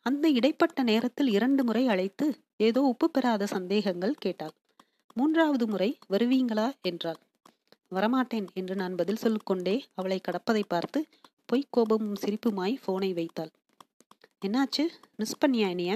அந்த 0.06 0.26
இடைப்பட்ட 0.30 0.80
நேரத்தில் 0.84 1.30
இரண்டு 1.38 1.62
முறை 1.64 1.84
அழைத்து 1.88 2.26
ஏதோ 2.58 2.82
உப்பு 2.92 3.08
பெறாத 3.10 3.44
சந்தேகங்கள் 3.46 4.22
கேட்டாள். 4.26 4.56
மூன்றாவது 5.18 5.66
முறை 5.68 5.88
வருவீங்களா? 6.10 6.66
என்றாள். 6.82 7.20
வரமாட்டேன் 7.92 8.48
என்று 8.54 8.76
நான் 8.76 8.96
பதில் 8.96 9.22
சொல்லிக்கொண்டே 9.24 9.76
அவளை 9.94 10.18
கடப்பதை 10.28 10.64
பார்த்து 10.68 11.00
பொய் 11.46 11.70
கோபமும் 11.70 12.18
சிரிப்புமாய் 12.24 12.76
போனை 12.86 13.14
வைத்தாள். 13.14 13.52
என்னாச்சு? 14.46 14.84
மிஸ் 15.16 15.40
பண்ணியா 15.42 15.70
இனிய 15.70 15.94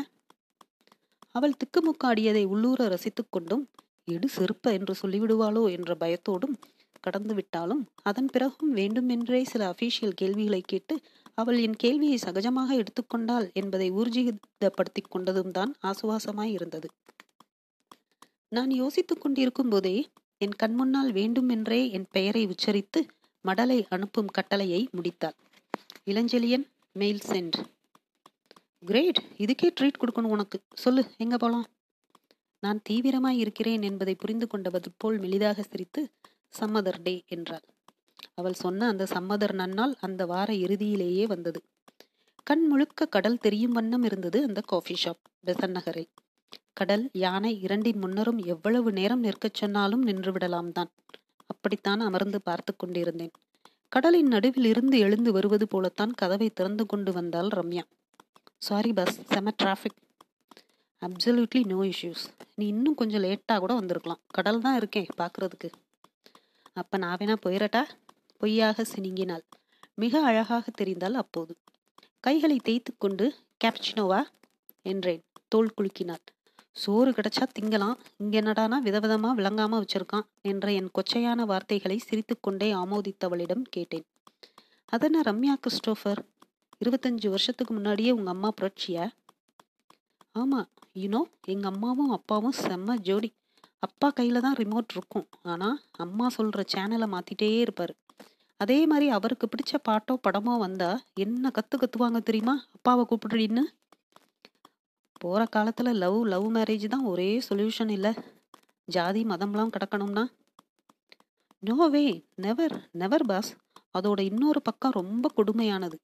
அவள் 1.32 1.58
திக்குமுக்காடியதை 1.64 2.44
உள்ளூர 2.46 2.88
ரசித்துக் 2.88 3.32
கொண்டும் 3.32 3.66
எடு 4.08 4.28
செருப்ப 4.28 4.72
என்று 4.72 4.94
சொல்லிவிடுவாளோ 5.02 5.64
என்ற 5.72 5.96
பயத்தோடும் 5.96 6.56
கடந்து 7.02 7.34
விட்டாலும் 7.34 7.84
அதன் 8.04 8.26
பிறகும் 8.26 8.72
வேண்டுமென்றே 8.72 9.44
சில 9.44 9.74
அபிஷியல் 9.74 10.18
கேள்விகளை 10.22 10.62
கேட்டு 10.62 10.96
அவள் 11.34 11.60
என் 11.60 11.78
கேள்வியை 11.78 12.18
சகஜமாக 12.26 12.70
எடுத்துக்கொண்டாள் 12.76 13.48
என்பதை 13.54 13.92
ஊர்ஜிதப்படுத்திக் 13.92 15.12
கொண்டதும் 15.16 15.52
தான் 15.52 15.72
ஆசுவாசமாய் 15.84 16.52
இருந்தது. 16.52 16.90
நான் 18.52 18.72
யோசித்துக் 18.72 19.22
கொண்டிருக்கும் 19.22 19.70
போதே 19.70 19.96
என் 20.42 20.56
கண்முன்னால் 20.64 21.12
வேண்டுமென்றே 21.12 21.92
என் 21.92 22.08
பெயரை 22.12 22.42
உச்சரித்து 22.46 23.00
மடலை 23.46 23.78
அனுப்பும் 23.90 24.32
கட்டளையை 24.38 24.80
முடித்தாள். 24.98 25.36
Ilanchezhiyan 26.06 26.66
mail 26.96 27.22
sent 27.28 27.58
great! 28.84 29.20
இதுக்கே 29.38 29.70
ட்ரீட் 29.74 30.00
கொடுக்கணும் 30.02 30.34
உனக்கு. 30.36 30.58
சொல்லு 30.74 31.04
எங்க 31.18 31.38
போலாம்? 31.38 31.68
நான் 32.64 32.80
தீவிரமாய் 32.90 33.40
இருக்கிறேன் 33.40 33.82
என்பதை 33.82 34.16
புரிந்து 34.16 34.48
கொண்டவது 34.48 34.90
போல் 34.98 35.20
மெலிதாக 35.20 35.60
சிரித்து 35.62 36.02
சம்மதர் 36.54 37.02
டே 37.02 37.16
என்றாள். 37.28 37.66
அவள் 38.36 38.54
சொன்ன 38.54 38.88
அந்த 38.88 39.08
சம்மதர் 39.14 39.54
நன்னால் 39.54 39.96
அந்த 40.00 40.26
வார 40.26 40.50
இறுதியிலேயே 40.66 41.28
வந்தது. 41.28 41.62
கண் 42.44 42.66
முழுக்க 42.68 43.08
கடல் 43.08 43.38
தெரியும் 43.38 43.72
வண்ணம் 43.72 44.04
இருந்தது 44.04 44.42
அந்த 44.44 44.62
காஃபி 44.62 44.98
ஷாப் 45.04 45.24
பெசன் 45.46 45.76
நகரில். 45.78 46.10
கடல் 46.80 47.06
யானை 47.14 47.52
இரண்டின் 47.62 48.02
முன்னரும் 48.04 48.38
எவ்வளவு 48.46 48.90
நேரம் 48.92 49.20
நிற்கச் 49.20 49.54
சொன்னாலும் 49.54 50.04
நின்றுவிடலாம் 50.08 50.72
தான் 50.72 50.92
அப்படித்தான் 51.48 52.00
அமர்ந்து 52.00 52.40
பார்த்து 52.42 52.76
கொண்டிருந்தேன். 52.76 53.34
கடலின் 53.90 54.28
நடுவில் 54.28 54.66
இருந்து 54.66 54.98
எழுந்து 55.00 55.32
வருவது 55.32 55.68
போலத்தான் 55.68 56.12
கதவை 56.12 56.50
திறந்து 56.50 56.86
கொண்டு 56.86 57.12
வந்தாள் 57.14 57.50
ரம்யா. 57.50 57.84
சாரி 58.58 58.94
பஸ் 58.94 59.18
செம 59.34 59.54
டிராஃபிக் 59.64 60.00
அப்சல்யூட்லி 61.02 61.62
நோ 61.66 61.82
இஷ்யூஸ் 61.92 62.26
நீ 62.56 62.68
இன்னும் 62.68 62.96
கொஞ்சம் 62.96 63.24
லேட்டாக 63.26 63.60
கூட 63.60 63.74
வந்திருக்கலாம். 63.74 64.22
கடல் 64.38 64.62
தான் 64.62 64.76
இருக்கேன் 64.76 65.12
பார்க்குறதுக்கு. 65.18 65.70
அப்போ 66.74 66.98
நான் 66.98 67.18
வேணா 67.20 67.38
போயிடட்டா 67.46 67.84
பொய்யாக 68.38 68.86
சினிங்கினாள். 68.96 69.46
மிக 69.94 70.22
அழகாக 70.22 70.66
தெரிந்தால் 70.72 71.16
அப்போது. 71.16 71.54
கைகளை 72.20 72.60
தேய்த்து 72.64 72.92
கொண்டு 72.98 73.26
கேப்சினோவா 73.64 74.22
என்றேன். 74.86 75.24
தோல் 75.48 75.74
குலுக்கினாள். 75.78 76.26
சோறு 76.76 77.12
கிடைச்சா 77.12 77.46
திங்கலாம். 77.56 77.98
இங்க 78.18 78.42
என்னடானா 78.42 78.78
விதவிதமா 78.84 79.30
விளங்காம 79.36 79.80
வச்சிருக்கான் 79.80 80.26
என்ற 80.42 80.72
என் 80.72 80.92
கொச்சையான 80.98 81.46
வார்த்தைகளை 81.46 81.98
சிரித்துக்கொண்டே 81.98 82.74
ஆமோதித்தவளிடம் 82.74 83.62
கேட்டேன். 83.70 84.06
அதென்ன 84.86 85.22
ரம்யா 85.22 85.54
கிறிஸ்டோஃபர் 85.64 86.22
இருபத்தஞ்சு 86.82 87.30
வருஷத்துக்கு 87.30 87.74
முன்னாடியே 87.74 88.12
உங்க 88.12 88.30
அம்மா 88.30 88.50
புரட்சியா? 88.62 89.06
ஆமா. 90.36 90.62
யூனோ 90.96 91.22
எங்க 91.46 91.68
அம்மாவும் 91.68 92.12
அப்பாவும் 92.12 92.58
செம்ம 92.62 92.96
ஜோடி. 93.00 93.30
அப்பா 93.80 94.14
கையில 94.20 94.40
தான் 94.40 94.56
ரிமோட் 94.56 94.94
இருக்கும். 94.94 95.28
ஆனா 95.44 95.68
அம்மா 95.98 96.28
சொல்ற 96.38 96.64
சேனலை 96.74 97.08
மாத்திட்டே 97.08 97.66
இருப்பாரு. 97.66 97.94
அதே 98.60 98.86
மாதிரி 98.86 99.10
அவருக்கு 99.10 99.48
பிடிச்ச 99.48 99.76
பாட்டோ 99.90 100.16
படமோ 100.28 100.58
வந்தா 100.58 100.90
என்ன 101.14 101.52
கத்து 101.58 101.76
கத்துவாங்க 101.78 102.20
தெரியுமா? 102.20 102.56
அப்பாவை 102.72 103.06
கூப்பிடுறீன்னு? 103.06 103.64
போகிற 105.22 105.46
காலத்தில் 105.46 105.90
லவ் 105.94 106.26
லவ் 106.26 106.46
மேரேஜ் 106.56 106.86
தான் 106.88 107.04
ஒரே 107.04 107.42
சொல்யூஷன் 107.50 107.90
இல்லை. 107.90 108.12
ஜாதி 108.88 109.24
மதம்லாம் 109.24 109.74
கிடக்கணும்னா? 109.76 110.24
No way 111.64 112.24
never 112.36 112.76
never 112.92 113.26
boss 113.26 113.50
அதோட 114.00 114.20
இன்னொரு 114.20 114.62
பக்கம் 114.62 114.92
ரொம்ப 114.92 115.32
கொடுமையானது. 115.38 115.98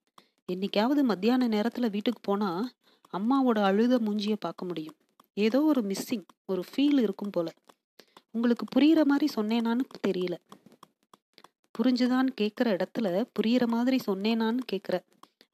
என்னைக்காவது 0.51 1.01
மத்தியான 1.03 1.47
நேரத்தில் 1.47 1.89
வீட்டுக்கு 1.89 2.21
போனால் 2.23 2.71
அம்மாவோட 3.13 3.59
அழுத 3.63 3.97
மூஞ்சியை 3.97 4.37
பார்க்க 4.39 4.65
முடியும். 4.65 4.95
ஏதோ 5.33 5.61
ஒரு 5.61 5.81
மிஸ்ஸிங் 5.81 6.25
ஒரு 6.45 6.63
ஃபீல் 6.71 6.99
இருக்கும் 6.99 7.29
போல. 7.29 7.47
உங்களுக்கு 8.31 8.65
புரிகிற 8.75 9.03
மாதிரி 9.05 9.27
சொன்னேனான்னு 9.35 9.85
தெரியல. 10.07 10.35
புரிஞ்சுதான் 11.75 12.29
கேட்குற 12.41 12.67
இடத்துல 12.77 13.07
புரிகிற 13.39 13.65
மாதிரி 13.67 13.97
சொன்னேனான்னு 14.07 14.59
கேட்குற 14.71 14.95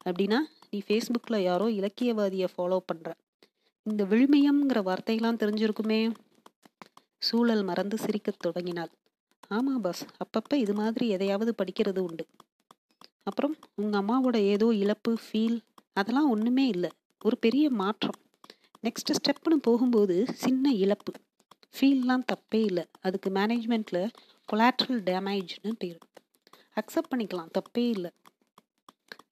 அப்படின்னா 0.04 0.38
நீ 0.70 0.78
ஃபேஸ்புக்கில் 0.86 1.42
யாரோ 1.42 1.66
இலக்கியவாதியை 1.70 2.48
ஃபாலோ 2.56 2.78
பண்ணுற 2.92 3.10
இந்த 3.84 4.04
விழுமியம்ங்கிற 4.04 4.82
வார்த்தையெல்லாம் 4.82 5.36
தெரிஞ்சிருக்குமே. 5.36 6.14
சூழல் 7.18 7.62
மறந்து 7.62 7.98
சிரிக்கத் 7.98 8.38
தொடங்கினாள். 8.38 8.90
ஆமாம் 9.48 9.80
பாஸ் 9.80 10.04
அப்பப்போ 10.04 10.54
இது 10.54 10.74
மாதிரி 10.74 11.08
எதையாவது 11.08 11.54
படிக்கிறது 11.62 11.98
உண்டு. 11.98 12.26
அப்புறம் 13.22 13.56
உங்கள் 13.74 14.00
அம்மாவோட 14.00 14.36
ஏதோ 14.36 14.74
இழப்பு 14.74 15.16
ஃபீல் 15.16 15.60
அதெல்லாம் 15.92 16.30
ஒன்றுமே 16.30 16.66
இல்லை. 16.66 16.90
ஒரு 17.24 17.38
பெரிய 17.38 17.70
மாற்றம். 17.70 18.14
நெக்ஸ்ட் 18.82 19.12
ஸ்டெப்னு 19.12 19.54
போகும்போது 19.62 20.26
சின்ன 20.32 20.72
இழப்பு. 20.72 21.12
ஃபீல்லாம் 21.76 22.22
தப்பே 22.32 22.64
இல்லை. 22.64 22.84
அதுக்கு 23.00 23.30
மேனேஜ்மெண்ட்டில் 23.30 24.08
கொலாட்ரல் 24.52 25.00
டேமேஜ்னு 25.10 25.72
பேர். 25.78 25.98
அக்செப்ட் 26.80 27.12
பண்ணிக்கலாம். 27.14 27.50
தப்பே 27.58 27.88
இல்லை. 27.88 28.10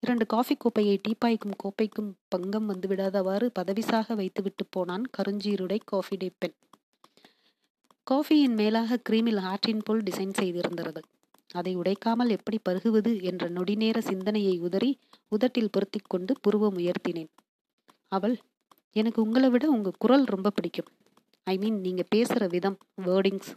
இரண்டு 0.02 0.26
காஃபி 0.26 0.56
கோப்பையை 0.56 1.00
டீப்பாய்க்கும் 1.08 1.56
கோப்பைக்கும் 1.62 2.10
பங்கம் 2.28 2.68
வந்துவிடாதவாறு 2.70 3.50
பதவிசாக 3.58 4.14
வைத்துவிட்டு 4.14 4.66
போனான் 4.70 5.04
கருஞ்சீருடை 5.18 5.78
காஃபி 5.84 6.16
டே 6.16 6.30
பென். 6.38 6.54
காஃபியின் 8.10 8.54
மேலாக 8.54 8.98
கிரீமில் 9.08 9.40
ஆற்றின் 9.40 9.82
போல் 9.84 10.02
டிசைன் 10.02 10.32
செய்திருந்தது. 10.38 10.98
அதை 11.52 11.76
உடைக்காமல் 11.76 12.28
எப்படி 12.28 12.58
பருகுவது 12.68 13.22
என்ற 13.22 13.48
நொடிநேர 13.48 13.98
சிந்தனையை 13.98 14.58
உதறி 14.58 14.98
உதட்டில் 15.28 15.70
பொருத்தி 15.70 16.00
கொண்டு 16.06 16.34
புருவம் 16.40 16.78
உயர்த்தினேன். 16.78 17.30
அவள் 18.08 18.38
எனக்கு 18.92 19.22
உங்களை 19.22 19.50
விட 19.50 19.68
உங்கள் 19.70 19.98
குரல் 19.98 20.24
ரொம்ப 20.24 20.50
பிடிக்கும். 20.50 20.86
ஐ 21.44 21.58
மீன் 21.58 21.80
நீங்கள் 21.80 22.10
பேசுகிற 22.10 22.46
விதம் 22.46 22.78
வேர்டிங்ஸ். 23.04 23.50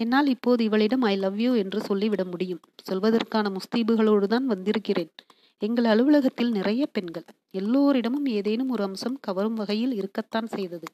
என்னால் 0.00 0.26
இப்போது 0.26 0.64
இவளிடம் 0.64 1.02
ஐ 1.02 1.16
லவ் 1.16 1.40
யூ 1.40 1.54
என்று 1.54 1.80
சொல்லிவிட 1.80 2.24
முடியும். 2.24 2.60
சொல்வதற்கான 2.90 3.56
முஸ்தீபுகளோடு 3.56 4.26
தான் 4.26 4.46
வந்திருக்கிறேன். 4.46 5.10
எங்கள் 5.58 5.84
அலுவலகத்தில் 5.84 6.50
நிறைய 6.50 6.86
பெண்கள். 6.86 7.26
எல்லோரிடமும் 7.50 8.26
ஏதேனும் 8.26 8.68
ஒரு 8.68 8.82
அம்சம் 8.82 9.18
கவரும் 9.20 9.54
வகையில் 9.54 9.94
இருக்கத்தான் 9.94 10.46
செய்தது. 10.46 10.86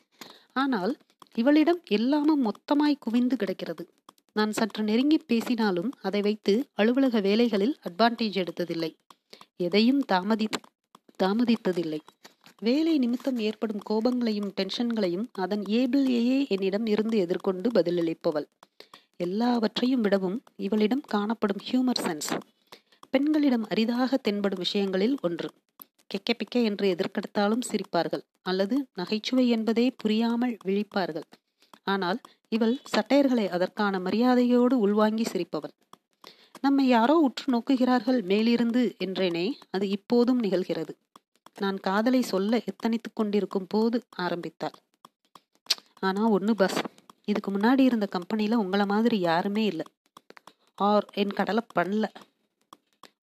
ஆனால் 0.52 0.97
இவளிடம் 1.35 1.81
எல்லாமும் 1.88 2.45
மொத்தமாய் 2.45 2.99
குவிந்து 2.99 3.37
கிடக்கிறது. 3.37 3.85
நான் 4.33 4.52
சற்று 4.52 4.83
நெருங்கி 4.85 5.19
பேசினாலும் 5.26 5.90
அதை 6.02 6.21
வைத்து 6.21 6.69
அலுவலக 6.75 7.21
வேலைகளில் 7.21 7.76
அட்வான்டேஜ் 7.88 8.38
எடுத்ததில்லை. 8.43 8.90
எதையும் 9.57 10.02
தாமதி 10.12 10.47
தாமதித்ததில்லை. 11.23 12.00
வேலை 12.61 12.99
நிமித்தம் 12.99 13.38
ஏற்படும் 13.38 13.83
கோபங்களையும் 13.90 14.52
டென்ஷன்களையும் 14.57 15.26
அதன் 15.33 15.62
ஏபிளேயே 15.62 16.49
என்னிடம் 16.49 16.87
இருந்து 16.87 17.19
எதிர்கொண்டு 17.19 17.71
பதிலளிப்பவள். 17.71 18.47
எல்லாவற்றையும் 19.21 20.01
விடவும் 20.01 20.37
இவளிடம் 20.57 21.03
காணப்படும் 21.07 21.63
ஹியூமர் 21.69 22.03
சென்ஸ் 22.03 22.33
பெண்களிடம் 23.11 23.65
அரிதாக 23.69 24.17
தென்படும் 24.17 24.59
விஷயங்களில் 24.59 25.17
ஒன்று. 25.21 25.49
கெக்க 26.11 26.31
பிக்க 26.33 26.63
என்று 26.63 26.87
எதிர்கெடுத்தாலும் 26.95 27.65
சிரிப்பார்கள். 27.71 28.23
அல்லது 28.43 28.77
நகைச்சுவை 28.95 29.45
என்பதே 29.49 29.87
புரியாமல் 29.91 30.55
விழிப்பார்கள். 30.65 31.27
ஆனால் 31.85 32.19
இவள் 32.49 32.75
சட்டையர்களை 32.95 33.47
அதற்கான 33.49 33.99
மரியாதையோடு 33.99 34.77
உள்வாங்கி 34.79 35.27
சிரிப்பவள். 35.33 35.75
நம்மை 36.61 36.87
யாரோ 36.89 37.17
உற்று 37.19 37.47
நோக்குகிறார்கள் 37.53 38.21
மேலிருந்து 38.23 38.83
என்றேனே 39.05 39.47
அது 39.71 39.89
இப்போதும் 39.89 40.43
நிகழ்கிறது. 40.43 40.95
நான் 41.59 41.79
காதலை 41.79 42.23
சொல்ல 42.23 42.61
எத்தனித்துக் 42.71 43.15
கொண்டிருக்கும் 43.15 43.69
போது 43.69 43.99
ஆரம்பித்தாள். 44.17 44.77
ஆனா 46.01 46.23
ஒன்று 46.29 46.55
பஸ் 46.55 46.81
இதுக்கு 47.31 47.51
முன்னாடி 47.51 47.83
இருந்த 47.89 48.07
கம்பெனியில் 48.07 48.61
உங்களை 48.63 48.87
மாதிரி 48.87 49.17
யாருமே 49.21 49.65
இல்லை. 49.65 49.87
ஆர் 50.89 51.07
என் 51.15 51.37
கடலை 51.39 51.63
பண்ணல. 51.79 52.07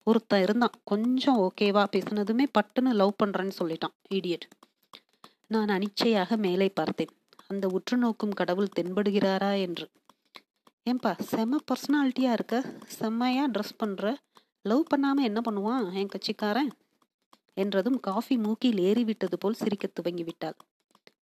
ஒருத்தன் 0.02 0.42
இருந்தான். 0.42 0.74
கொஞ்சம் 0.84 1.38
ஓகேவா 1.46 1.82
பேசுனதுமே 1.94 2.46
பட்டுன்னு 2.58 2.92
லவ் 3.00 3.20
பண்ணுறேன்னு 3.22 3.54
சொல்லிட்டான். 3.60 3.94
இடியட் 4.08 4.46
நான் 5.46 5.68
அனிச்சையாக 5.68 6.36
மேலே 6.36 6.68
பார்த்தேன். 6.68 7.12
அந்த 7.46 7.66
உற்று 7.68 7.96
நோக்கும் 7.96 8.36
கடவுள் 8.40 8.74
தென்படுகிறாரா 8.76 9.50
என்று. 9.60 9.86
ஏன்பா 10.90 11.12
செம 11.30 11.58
பர்சனாலிட்டியாக 11.68 12.36
இருக்க? 12.38 12.56
செம்மையாக 12.98 13.52
ட்ரெஸ் 13.54 13.78
பண்ணுற 13.82 14.14
லவ் 14.62 14.84
பண்ணாமல் 14.88 15.24
என்ன 15.24 15.40
பண்ணுவான் 15.48 15.84
என் 16.00 16.12
கட்சிக்காரன்? 16.14 16.70
என்றதும் 17.54 17.98
காஃபி 18.00 18.36
மூக்கில் 18.36 18.80
ஏறிவிட்டது 18.88 19.36
போல் 19.38 19.60
சிரிக்க 19.62 19.86
துவங்கிவிட்டாள். 19.98 20.56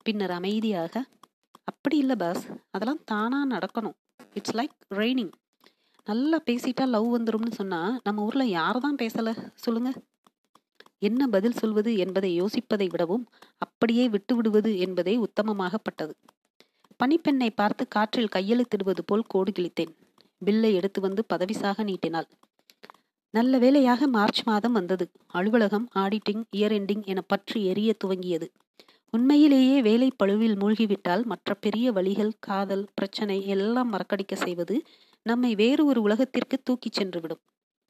பின்னர் 0.03 0.31
அமைதியாக 0.31 1.03
அப்படி 1.65 1.97
இல்லை 1.97 2.15
பாஸ் 2.15 2.43
அதெல்லாம் 2.71 3.01
தானாக 3.05 3.51
நடக்கணும். 3.55 3.95
இட்ஸ் 4.33 4.55
லைக் 4.57 4.75
ரெய்னிங் 4.89 5.33
நல்லா 6.07 6.37
பேசிட்டா 6.45 6.87
லவ் 6.87 7.07
வந்துடும்னு 7.17 7.51
சொன்னால் 7.51 7.99
நம்ம 8.03 8.23
ஊரில் 8.23 8.53
யாரை 8.57 8.79
தான் 8.79 8.95
பேசலை? 8.95 9.33
சொல்லுங்க. 9.55 9.91
என்ன 10.99 11.27
பதில் 11.27 11.59
சொல்வது 11.61 11.97
என்பதை 11.97 12.41
யோசிப்பதை 12.41 12.87
விடவும் 12.89 13.25
அப்படியே 13.57 14.09
விட்டு 14.09 14.35
விடுவது 14.35 14.79
என்பதே 14.79 15.15
உத்தமமாகப்பட்டது. 15.17 16.13
பனிப்பெண்ணை 17.03 17.49
பார்த்து 17.55 17.87
காற்றில் 17.87 18.33
கையெழுத்திடுவது 18.35 19.01
போல் 19.05 19.23
கோடு 19.27 19.51
கிழித்தேன். 19.51 19.93
பில்லை 20.41 20.73
எடுத்து 20.73 21.01
வந்து 21.01 21.25
பதவிசாக 21.33 21.83
நீட்டினாள். 21.83 22.27
நல்ல 23.29 23.57
வேளையாக 23.57 24.07
மார்ச் 24.07 24.41
மாதம் 24.43 24.71
வந்தது. 24.71 25.05
அலுவலகம் 25.27 25.87
ஆடிட்டிங் 25.95 26.43
இயர் 26.55 26.75
எண்டிங் 26.77 27.05
என 27.05 27.21
பற்றி 27.21 27.65
எரிய 27.65 27.95
துவங்கியது. 28.03 28.47
உண்மையிலேயே 29.15 29.81
வேலை 29.81 30.11
பழுவில் 30.15 30.57
மூழ்கிவிட்டால் 30.57 31.23
மற்ற 31.23 31.53
பெரிய 31.53 31.91
வழிகள் 31.91 32.31
காதல் 32.39 32.85
பிரச்சனை 32.93 33.47
எல்லாம் 33.47 33.93
மறக்கடிக்க 33.93 34.33
செய்வது 34.35 34.75
நம்மை 35.25 35.55
வேறு 35.55 35.85
ஒரு 35.85 36.01
உலகத்திற்கு 36.01 36.61
தூக்கிச் 36.63 36.97
சென்றுவிடும். 36.99 37.41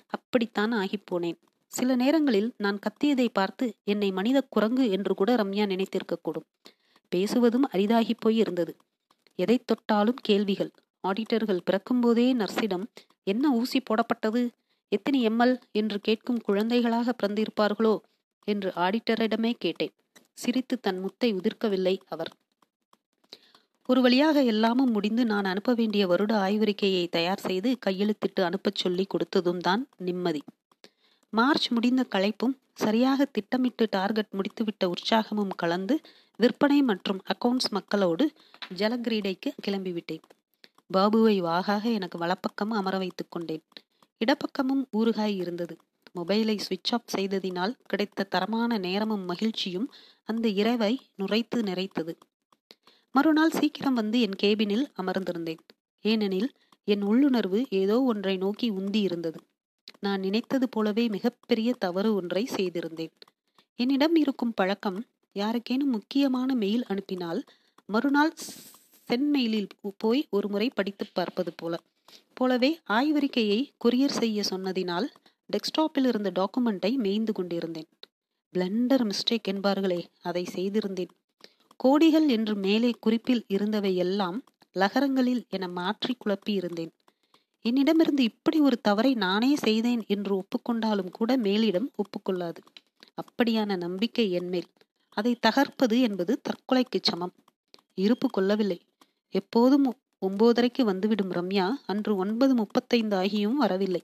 அப்படித்தான் 0.08 0.74
ஆகிப்போனேன். 0.74 1.38
சில 1.72 1.96
நேரங்களில் 1.96 2.53
நான் 2.58 2.79
கத்தியதை 2.79 3.27
பார்த்து 3.34 3.65
என்னை 3.84 4.12
மனித 4.12 4.41
குரங்கு 4.50 4.89
என்று 4.89 5.15
கூட 5.15 5.36
ரம்யா 5.36 5.65
நினைத்திருக்கக்கூடும். 5.72 6.48
பேசுவதும் 7.12 7.65
அரிதாகி 7.72 8.13
போய் 8.20 8.38
இருந்தது 8.38 8.75
எதை 9.39 9.58
தொட்டாலும் 9.65 10.22
கேள்விகள். 10.22 10.72
ஆடிட்டர்கள் 11.03 11.65
பிறக்கும்போதே 11.65 12.34
நர்ஸிடம் 12.34 12.86
என்ன 13.24 13.51
ஊசி 13.51 13.82
போடப்பட்டது? 13.82 14.50
எத்தனை 14.91 15.27
எம்எல்? 15.27 15.55
என்று 15.72 16.00
கேட்கும் 16.00 16.39
குழந்தைகளாக 16.39 17.15
பிறந்திருப்பார்களோ? 17.20 17.96
என்று 18.48 18.72
ஆடிட்டரிடமே 18.75 19.53
கேட்டேன். 19.58 19.94
சிரித்து 20.38 20.80
தன் 20.80 21.00
முத்தை 21.04 21.34
உதிர்க்கவில்லை 21.34 21.98
அவர். 22.08 22.32
ஒரு 23.89 24.01
வழியாக 24.01 24.44
எல்லாமும் 24.44 24.92
முடிந்து 24.92 25.25
நான் 25.25 25.44
அனுப்ப 25.44 25.74
வேண்டிய 25.74 26.08
வருட 26.08 26.34
ஆய்வறிக்கையை 26.38 27.08
தயார் 27.10 27.39
செய்து 27.39 27.77
கையெழுத்திட்டு 27.86 28.42
அனுப்பச் 28.42 28.75
சொல்லி 28.75 29.06
கொடுத்ததும் 29.06 29.58
தான் 29.58 29.88
நிம்மதி. 29.98 30.44
மார்ச் 31.30 31.72
முடிந்த 31.72 32.06
களைப்பும் 32.15 32.56
சரியாக 32.74 33.25
திட்டமிட்டு 33.25 33.88
டார்கெட் 33.92 34.34
முடித்துவிட்ட 34.34 34.84
உற்சாகமும் 34.86 35.54
கலந்து 35.56 35.96
விற்பனை 36.39 36.82
மற்றும் 36.82 37.22
அக்கவுண்ட்ஸ் 37.25 37.72
மக்களோடு 37.72 38.25
ஜலக்கிரீடைக்கு 38.75 39.51
கிளம்பிவிட்டேன். 39.68 40.24
பாபுவை 40.94 41.42
வாகாக 41.42 41.84
எனக்கு 41.94 42.18
வலப்பக்கம் 42.18 42.72
அமர 42.72 42.98
வைத்துக் 42.98 43.32
கொண்டேன். 43.32 43.63
இடப்பக்கமும் 44.22 44.84
ஊறுகாய் 44.98 45.36
இருந்தது. 45.36 45.75
மொபைலை 46.15 46.57
சுவிட்ச் 46.57 46.93
ஆஃப் 46.93 47.12
செய்ததினால் 47.17 47.74
கிடைத்த 47.86 48.24
தரமான 48.24 48.77
நேரமும் 48.77 49.25
மகிழ்ச்சியும் 49.25 49.88
அந்த 50.24 50.48
இரவை 50.48 50.93
நுரைத்து 51.17 51.55
நிறைத்தது. 51.55 52.13
மறுநாள் 53.12 53.51
சீக்கிரம் 53.51 53.93
வந்து 53.93 54.22
என் 54.22 54.38
கேபினில் 54.43 54.86
அமர்ந்திருந்தேன். 55.01 55.62
ஏனெனில் 56.05 56.50
என் 56.84 57.01
உள்ளுணர்வு 57.01 57.65
ஏதோ 57.69 58.01
ஒன்றை 58.01 58.38
நோக்கி 58.38 58.72
உந்தி 58.72 59.01
இருந்தது. 59.01 59.39
நான் 60.00 60.19
நினைத்தது 60.19 60.69
போலவே 60.69 61.07
மிகப்பெரிய 61.07 61.74
தவறு 61.79 62.13
ஒன்றை 62.13 62.43
செய்திருந்தேன். 62.55 63.13
என்னிடம் 63.79 64.15
இருக்கும் 64.15 64.53
பழக்கம் 64.53 65.00
யாருக்கேனும் 65.36 65.93
முக்கியமான 65.98 66.55
மெயில் 66.55 66.84
அனுப்பினால் 66.84 67.43
மறுநாள் 67.86 68.34
சென்மெயிலில் 69.10 69.67
போய் 69.98 70.27
ஒரு 70.29 70.48
முறை 70.50 70.69
படித்து 70.69 71.05
பார்ப்பது 71.13 71.53
போல. 71.55 71.74
போலவே 72.34 72.79
ஆய்வறிக்கையை 72.89 73.60
கொரியர் 73.86 74.17
செய்ய 74.19 74.41
சொன்னதினால் 74.50 75.07
டெஸ்க்டாப்பில் 75.50 76.06
இருந்த 76.06 76.32
டாக்குமெண்ட்டை 76.32 76.96
மேய்ந்து 76.96 77.34
கொண்டிருந்தேன். 77.34 77.88
பிளண்டர் 78.54 79.04
மிஸ்டேக் 79.06 79.48
என்பார்களே 79.48 80.02
அதை 80.22 80.44
செய்திருந்தேன். 80.56 81.12
கோடிகள் 81.84 82.28
என்று 82.28 82.56
மேலே 82.56 82.92
குறிப்பில் 83.00 83.44
இருந்தவை 83.48 83.96
எல்லாம் 83.96 84.44
லகரங்களில் 84.75 85.44
என 85.50 85.68
மாற்றி 85.68 86.18
குழப்பி 86.18 86.50
இருந்தேன். 86.50 86.92
என்னிடமிருந்து 87.62 88.24
இப்படி 88.24 88.60
ஒரு 88.60 88.82
தவறை 88.82 89.14
நானே 89.14 89.56
செய்தேன் 89.56 90.04
என்று 90.08 90.34
ஒப்புக்கொண்டாலும் 90.36 91.10
கூட 91.10 91.38
மேலிடம் 91.38 91.88
ஒப்புக்கொள்ளாது. 91.98 92.62
அப்படியான 93.22 93.78
நம்பிக்கை 93.78 94.32
என்மேல் 94.32 94.70
அதை 95.10 95.36
தகர்ப்பது 95.36 96.02
என்பது 96.02 96.42
தற்கொலைக்கு 96.42 97.00
சமம். 97.02 97.34
இருப்பு 97.94 98.30
கொள்ளவில்லை. 98.30 98.80
எப்போதும் 99.30 99.98
ஒன்பதரைக்கு 100.22 100.82
வந்துவிடும் 100.82 101.32
ரம்யா 101.32 101.68
அன்று 101.86 102.16
ஒன்பது 102.16 102.56
முப்பத்தைந்து 102.56 103.18
ஆகியும் 103.18 103.60
வரவில்லை. 103.64 104.04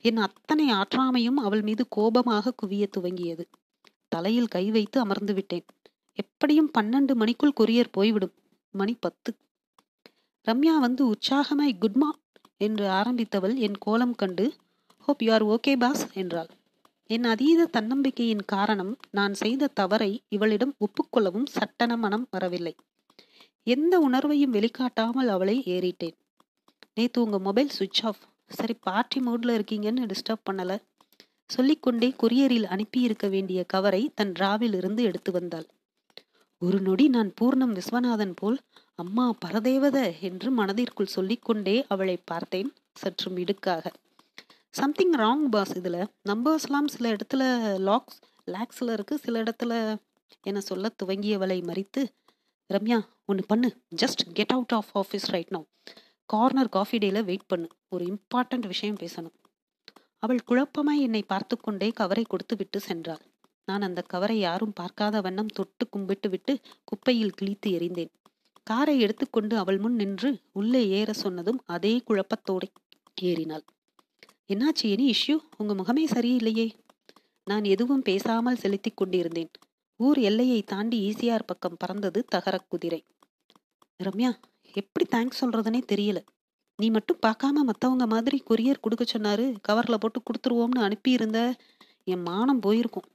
என் 0.00 0.16
அத்தனை 0.16 0.68
ஆற்றாமையும் 0.68 1.34
அவள் 1.34 1.62
மீது 1.62 1.88
கோபமாக 1.88 2.54
குவிய 2.62 2.86
துவங்கியது. 2.98 3.44
தலையில் 4.08 4.48
கை 4.48 4.70
வைத்து 4.70 5.00
அமர்ந்து 5.00 5.34
விட்டேன். 5.34 5.64
எப்படியும் 6.12 6.70
பன்னெண்டு 6.78 7.14
மணிக்குள் 7.14 7.58
கொரியர் 7.60 7.92
போய்விடும். 7.92 8.34
மணி 8.70 8.96
பத்து. 9.00 9.36
ரம்யா 10.44 10.78
வந்து 10.78 11.06
உற்சாகமாய் 11.06 11.78
குட்மா 11.80 12.10
என்று 12.56 12.88
ஆரம்பித்தவள் 12.88 13.56
என் 13.56 13.78
கோலம் 13.78 14.14
கண்டு 14.14 14.54
hope 14.98 15.22
you 15.22 15.32
are 15.32 15.46
okay 15.46 15.76
boss 15.76 16.12
என்றாள். 16.12 16.48
என் 17.06 17.24
அதீத 17.24 17.66
தன்னம்பிக்கையின் 17.66 18.44
காரணம் 18.44 18.98
நான் 19.10 19.34
செய்த 19.34 19.66
தவறை 19.66 20.22
இவளிடம் 20.28 20.74
ஒப்புக்கொள்ளவும் 20.80 21.46
சட்டன 21.46 21.96
மனம் 21.96 22.28
வரவில்லை. 22.30 22.74
எந்த 23.62 24.08
உணர்வையும் 24.10 24.54
வெளிக்காட்டாமல் 24.56 25.28
அவளை 25.28 25.62
ஏறிட்டேன். 25.66 26.16
நேத்து 26.94 27.22
உங்க 27.22 27.38
மொபைல் 27.38 27.68
சுவிட்ச் 27.68 28.04
ஆஃப். 28.04 28.20
சரி 28.50 28.74
பார்ட்டி 28.74 29.18
மூடில் 29.20 29.54
இருக்கீங்கன்னு 29.58 30.10
டிஸ்டர்ப் 30.12 30.46
பண்ணலை. 30.50 30.76
சொல்லிக்கொண்டே 31.50 32.08
கொரியரில் 32.22 32.68
அனுப்பியிருக்க 32.74 33.26
வேண்டிய 33.28 33.64
கவரை 33.64 34.02
தன் 34.14 34.32
ராவிலிருந்து 34.32 34.74
இருந்து 34.74 35.02
எடுத்து 35.02 35.30
வந்தாள். 35.32 35.66
ஒரு 36.62 36.78
நொடி 36.80 37.08
நான் 37.08 37.30
பூர்ணம் 37.40 37.74
விஸ்வநாதன் 37.78 38.34
போல் 38.34 38.58
அம்மா 38.94 39.34
பரதேவத 39.44 39.98
என்று 40.20 40.50
மனதிற்குள் 40.50 41.14
சொல்லிக்கொண்டே 41.16 41.76
அவளை 41.88 42.16
பார்த்தேன் 42.24 42.70
சற்று 42.92 43.30
மிடுக்காக. 43.30 43.84
சம்திங் 44.74 45.12
ராங் 45.12 45.46
பாஸ் 45.50 45.74
இதில் 45.76 46.00
நம்பர்ஸ்லாம் 46.28 46.90
சில 46.94 47.12
இடத்துல 47.12 47.42
லாக்ஸ் 47.88 48.18
லாக்ஸில் 48.54 48.92
இருக்குது 48.96 49.22
சில 49.24 49.42
இடத்துல 49.42 49.72
என 50.42 50.60
சொல்ல 50.60 50.90
துவங்கியவளை 51.02 51.58
மறித்து 51.70 52.02
ரம்யா 52.70 52.98
ஒன்று 53.26 53.44
பண்ணு. 53.46 53.68
Just 54.02 54.22
get 54.32 54.54
out 54.56 54.74
of 54.78 54.92
office 54.94 55.26
right 55.34 55.50
now 55.50 55.60
corner 56.26 56.68
coffee 56.68 56.98
டேல 56.98 57.24
வெயிட் 57.24 57.46
பண்ணு. 57.46 57.68
ஒரு 57.88 58.04
இம்பார்ட்டன்ட் 58.04 58.66
விஷயம் 58.66 58.96
பேசணும். 58.96 59.36
அவள் 60.18 60.46
குழப்பமாய் 60.48 61.00
என்னை 61.00 61.22
பார்த்து 61.22 61.60
கொண்டே 61.60 61.88
கவரை 61.90 62.24
கொடுத்து 62.28 62.56
விட்டு 62.56 62.80
சென்றாள். 62.88 63.22
நான் 63.64 63.82
அந்த 63.82 64.02
கவரை 64.02 64.38
யாரும் 64.38 64.72
பார்க்காத 64.72 65.20
வண்ணம் 65.20 65.46
தொட்டு 65.46 65.88
கும்பிட்டு 65.88 66.28
விட்டு 66.28 66.60
குப்பையில் 66.84 67.36
கிழித்து 67.36 67.70
எறிந்தேன். 67.70 68.12
காரை 68.62 69.00
எடுத்துக்கொண்டு 69.00 69.58
அவள் 69.58 69.78
முன் 69.78 69.94
நின்று 69.94 70.30
உள்ளே 70.52 70.88
ஏற 70.88 71.12
சொன்னதும் 71.12 71.60
அதே 71.66 72.02
குழப்பத்தோடு 72.08 72.66
ஏறினாள். 73.20 73.64
என்னாச்சு? 74.48 74.86
எனி 74.94 75.06
இஷ்யூ 75.12 75.36
உங்க 75.56 75.74
முகமே 75.74 76.04
சரியில்லையே. 76.06 76.66
நான் 77.44 77.64
எதுவும் 77.64 78.02
பேசாமல் 78.02 78.56
செலுத்தி 78.56 78.90
கொண்டிருந்தேன். 78.90 79.50
ஊர் 79.96 80.18
எல்லையை 80.18 80.62
தாண்டி 80.62 80.98
ஈசிஆர் 81.08 81.46
பக்கம் 81.46 81.76
பறந்தது 81.78 82.24
தகர 82.24 82.58
குதிரை. 82.58 83.04
ரம்யா 84.02 84.30
எப்படி 84.76 85.04
தேங்க்ஸ் 85.14 85.40
சொல்றதுனே 85.42 85.80
தெரியல. 85.92 86.20
நீ 86.78 86.86
மட்டும் 86.90 87.20
பார்க்காம 87.26 87.62
மற்றவங்க 87.68 88.06
மாதிரி 88.14 88.38
கொரியர் 88.50 88.82
கொடுக்க 88.84 89.04
சொன்னாரு 89.12 89.44
கவரில் 89.68 90.02
போட்டு 90.02 90.20
கொடுத்துருவோம்னு 90.20 90.80
அனுப்பியிருந்த 90.86 91.38
என் 92.12 92.26
மானம் 92.30 92.64
போயிருக்கும். 92.66 93.06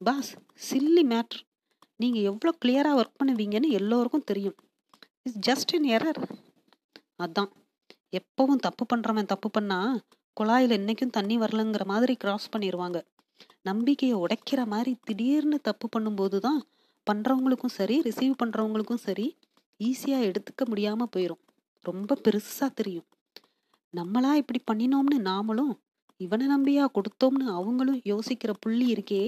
பாஸ் 0.00 0.32
சில்லி 0.68 1.04
மேட்ரு 1.12 1.40
நீங்கள் 2.00 2.26
எவ்வளோ 2.30 2.52
கிளியராக 2.62 2.98
ஒர்க் 3.00 3.18
பண்ணுவீங்கன்னு 3.20 3.70
எல்லோருக்கும் 3.78 4.28
தெரியும். 4.30 4.56
இட்ஸ் 5.26 5.40
ஜஸ்ட் 5.48 5.72
இன் 5.78 5.88
எரர் 5.96 6.20
அதான். 7.24 7.50
எப்பவும் 8.12 8.62
தப்பு 8.66 8.84
பண்ணுறவன் 8.92 9.30
தப்பு 9.32 9.48
பண்ணா 9.56 9.78
குழாயில் 10.36 10.74
என்றைக்கும் 10.76 11.16
தண்ணி 11.16 11.36
வரலங்கிற 11.42 11.84
மாதிரி 11.84 12.14
கிராஸ் 12.16 12.52
பண்ணிடுவாங்க 12.52 12.98
நம்பிக்கையை 13.62 14.16
உடைக்கிற 14.24 14.60
மாதிரி 14.66 14.92
திடீர்னு 15.06 15.58
தப்பு 15.68 15.86
பண்ணும்போது 15.94 16.38
தான் 16.46 16.60
பண்ணுறவங்களுக்கும் 17.06 17.76
சரி 17.78 17.96
ரிசீவ் 18.06 18.34
பண்ணுறவங்களுக்கும் 18.42 19.04
சரி 19.04 19.26
ஈஸியாக 19.80 20.28
எடுத்துக்க 20.30 20.62
முடியாமல் 20.66 21.12
போயிடும் 21.16 21.42
ரொம்ப 21.84 22.16
பெருசாக 22.24 22.70
தெரியும். 22.74 23.08
நம்மளா 23.94 24.32
இப்படி 24.34 24.60
பண்ணினோம்னு 24.70 25.18
நாமளும் 25.30 25.74
இவனை 26.20 26.46
நம்பியா 26.46 26.84
கொடுத்தோம்னு 26.96 27.46
அவங்களும் 27.58 28.00
யோசிக்கிற 28.12 28.52
புள்ளி 28.60 28.86
இருக்கே 28.94 29.22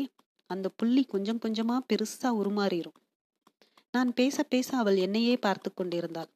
அந்த 0.51 0.67
புள்ளி 0.69 1.03
கொஞ்சம் 1.05 1.39
கொஞ்சமாக 1.39 1.87
பெருசாக 1.91 2.39
உருமாறிடும் 2.41 2.97
நான் 3.95 4.11
பேச 4.15 4.43
பேச 4.43 4.69
அவள் 4.77 4.97
என்னையே 4.97 5.35
பார்த்து 5.37 5.69
கொண்டிருந்தாள். 5.75 6.31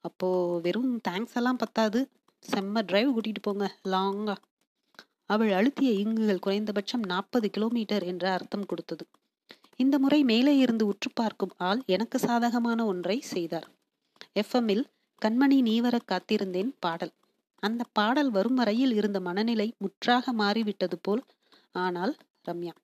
அப்போ 0.00 0.28
வெறும் 0.60 0.92
தேங்க்ஸ் 1.08 1.36
எல்லாம் 1.38 1.60
பத்தாது. 1.62 2.00
செம்ம 2.42 2.82
டிரைவ் 2.82 3.10
கூட்டிட்டு 3.14 3.42
போங்க 3.42 3.66
லாங்கா 3.92 4.36
அவள் 5.26 5.50
அழுத்திய 5.50 5.90
இங்குகள் 6.02 6.44
குறைந்தபட்சம் 6.44 7.04
நாற்பது 7.12 7.46
கிலோமீட்டர் 7.50 8.04
என்ற 8.04 8.24
அர்த்தம் 8.32 8.66
கொடுத்தது. 8.66 9.04
இந்த 9.80 9.98
முறை 9.98 10.20
மேலே 10.24 10.52
இருந்து 10.56 10.84
உற்று 10.86 11.10
பார்க்கும் 11.14 11.52
ஆள் 11.58 11.80
எனக்கு 11.86 12.18
சாதகமான 12.18 12.80
ஒன்றை 12.84 13.20
செய்தார். 13.32 13.66
எஃப்எம்மில் 14.34 14.84
கண்மணி 15.22 15.58
நீவர 15.62 15.96
காத்திருந்தேன் 16.10 16.72
பாடல். 16.80 17.12
அந்த 17.62 17.82
பாடல் 17.92 18.30
வரும் 18.30 18.54
வரையில் 18.54 18.94
இருந்த 18.94 19.18
மனநிலை 19.20 19.68
முற்றாக 19.78 20.32
மாறிவிட்டது 20.32 20.98
போல் 21.02 21.22
ஆனால் 21.74 22.12
ரம்யா 22.44 22.74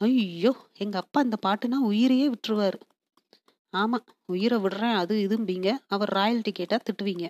ஐயோ 0.00 0.52
எங்க 0.76 0.96
அப்பா 0.98 1.18
அந்த 1.20 1.36
பாட்டுனா 1.46 1.78
உயிரையே 1.90 2.26
விட்டுருவாரு. 2.28 2.78
ஆமா 3.72 3.98
உயிரை 4.24 4.58
விடுறேன் 4.58 4.96
அது 4.96 5.14
இதும்பீங்க. 5.26 5.68
அவர் 5.86 6.10
ராயல்டி 6.10 6.52
கேட்டா 6.52 6.76
திட்டுவீங்க. 6.76 7.26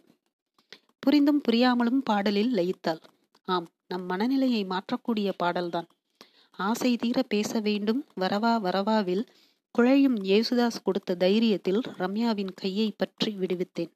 புரிந்தும் 0.99 1.41
புரியாமலும் 1.49 2.03
பாடலில் 2.03 2.53
லயித்தாள். 2.55 3.01
ஆம் 3.49 3.69
நம் 3.89 4.05
மனநிலையை 4.05 4.63
மாற்றக்கூடிய 4.65 5.29
பாடல்தான். 5.37 5.89
ஆசை 6.69 6.91
தீர 6.97 7.19
பேச 7.23 7.61
வேண்டும். 7.61 8.01
வரவா 8.21 8.53
வரவாவில் 8.67 9.25
குழையும் 9.75 10.19
ஏசுதாஸ் 10.35 10.85
கொடுத்த 10.85 11.17
தைரியத்தில் 11.21 11.81
ரம்யாவின் 11.99 12.53
கையை 12.55 12.89
பற்றி 12.97 13.31
விடுவித்தேன். 13.39 13.91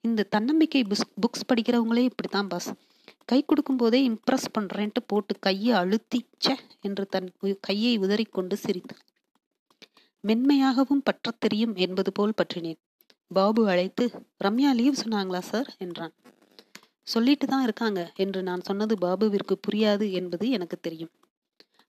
இந்த 0.00 0.26
தன்னம்பிக்கை 0.34 0.82
புக்ஸ் 0.82 1.08
புக்ஸ் 1.22 1.48
படிக்கிறவங்களே 1.48 2.02
இப்படித்தான் 2.10 2.46
பாஸ் 2.46 2.70
கை 3.24 3.38
கொடுக்கும் 3.44 3.76
போதே 3.76 4.00
இம்ப்ரெஸ் 4.08 4.52
பண்றேன்ட்டு 4.56 5.00
போட்டு 5.06 5.32
கையை 5.38 5.72
அழுத்திச்ச 5.80 6.46
என்று 6.80 7.04
தன் 7.08 7.28
கையை 7.60 7.92
உதறிக்கொண்டு 7.98 8.56
சிரித்து 8.64 8.96
மென்மையாகவும் 10.24 11.02
பற்றத் 11.08 11.40
தெரியும் 11.44 11.74
என்பது 11.84 12.10
போல் 12.12 12.38
பற்றினேன். 12.40 12.78
பாபு 13.30 13.62
அழைத்து 13.68 14.04
ரம்யா 14.44 14.70
லீவ் 14.80 15.00
சொன்னாங்களா 15.02 15.40
சார் 15.42 15.68
என்றான். 15.78 16.14
சொல்லிட்டு 17.12 17.46
தான் 17.46 17.62
இருக்காங்க 17.62 18.00
என்று 18.16 18.40
நான் 18.42 18.66
சொன்னது 18.68 18.96
பாபுவிற்கு 18.98 19.54
புரியாது 19.66 20.06
என்பது 20.12 20.46
எனக்கு 20.50 20.76
தெரியும். 20.80 21.12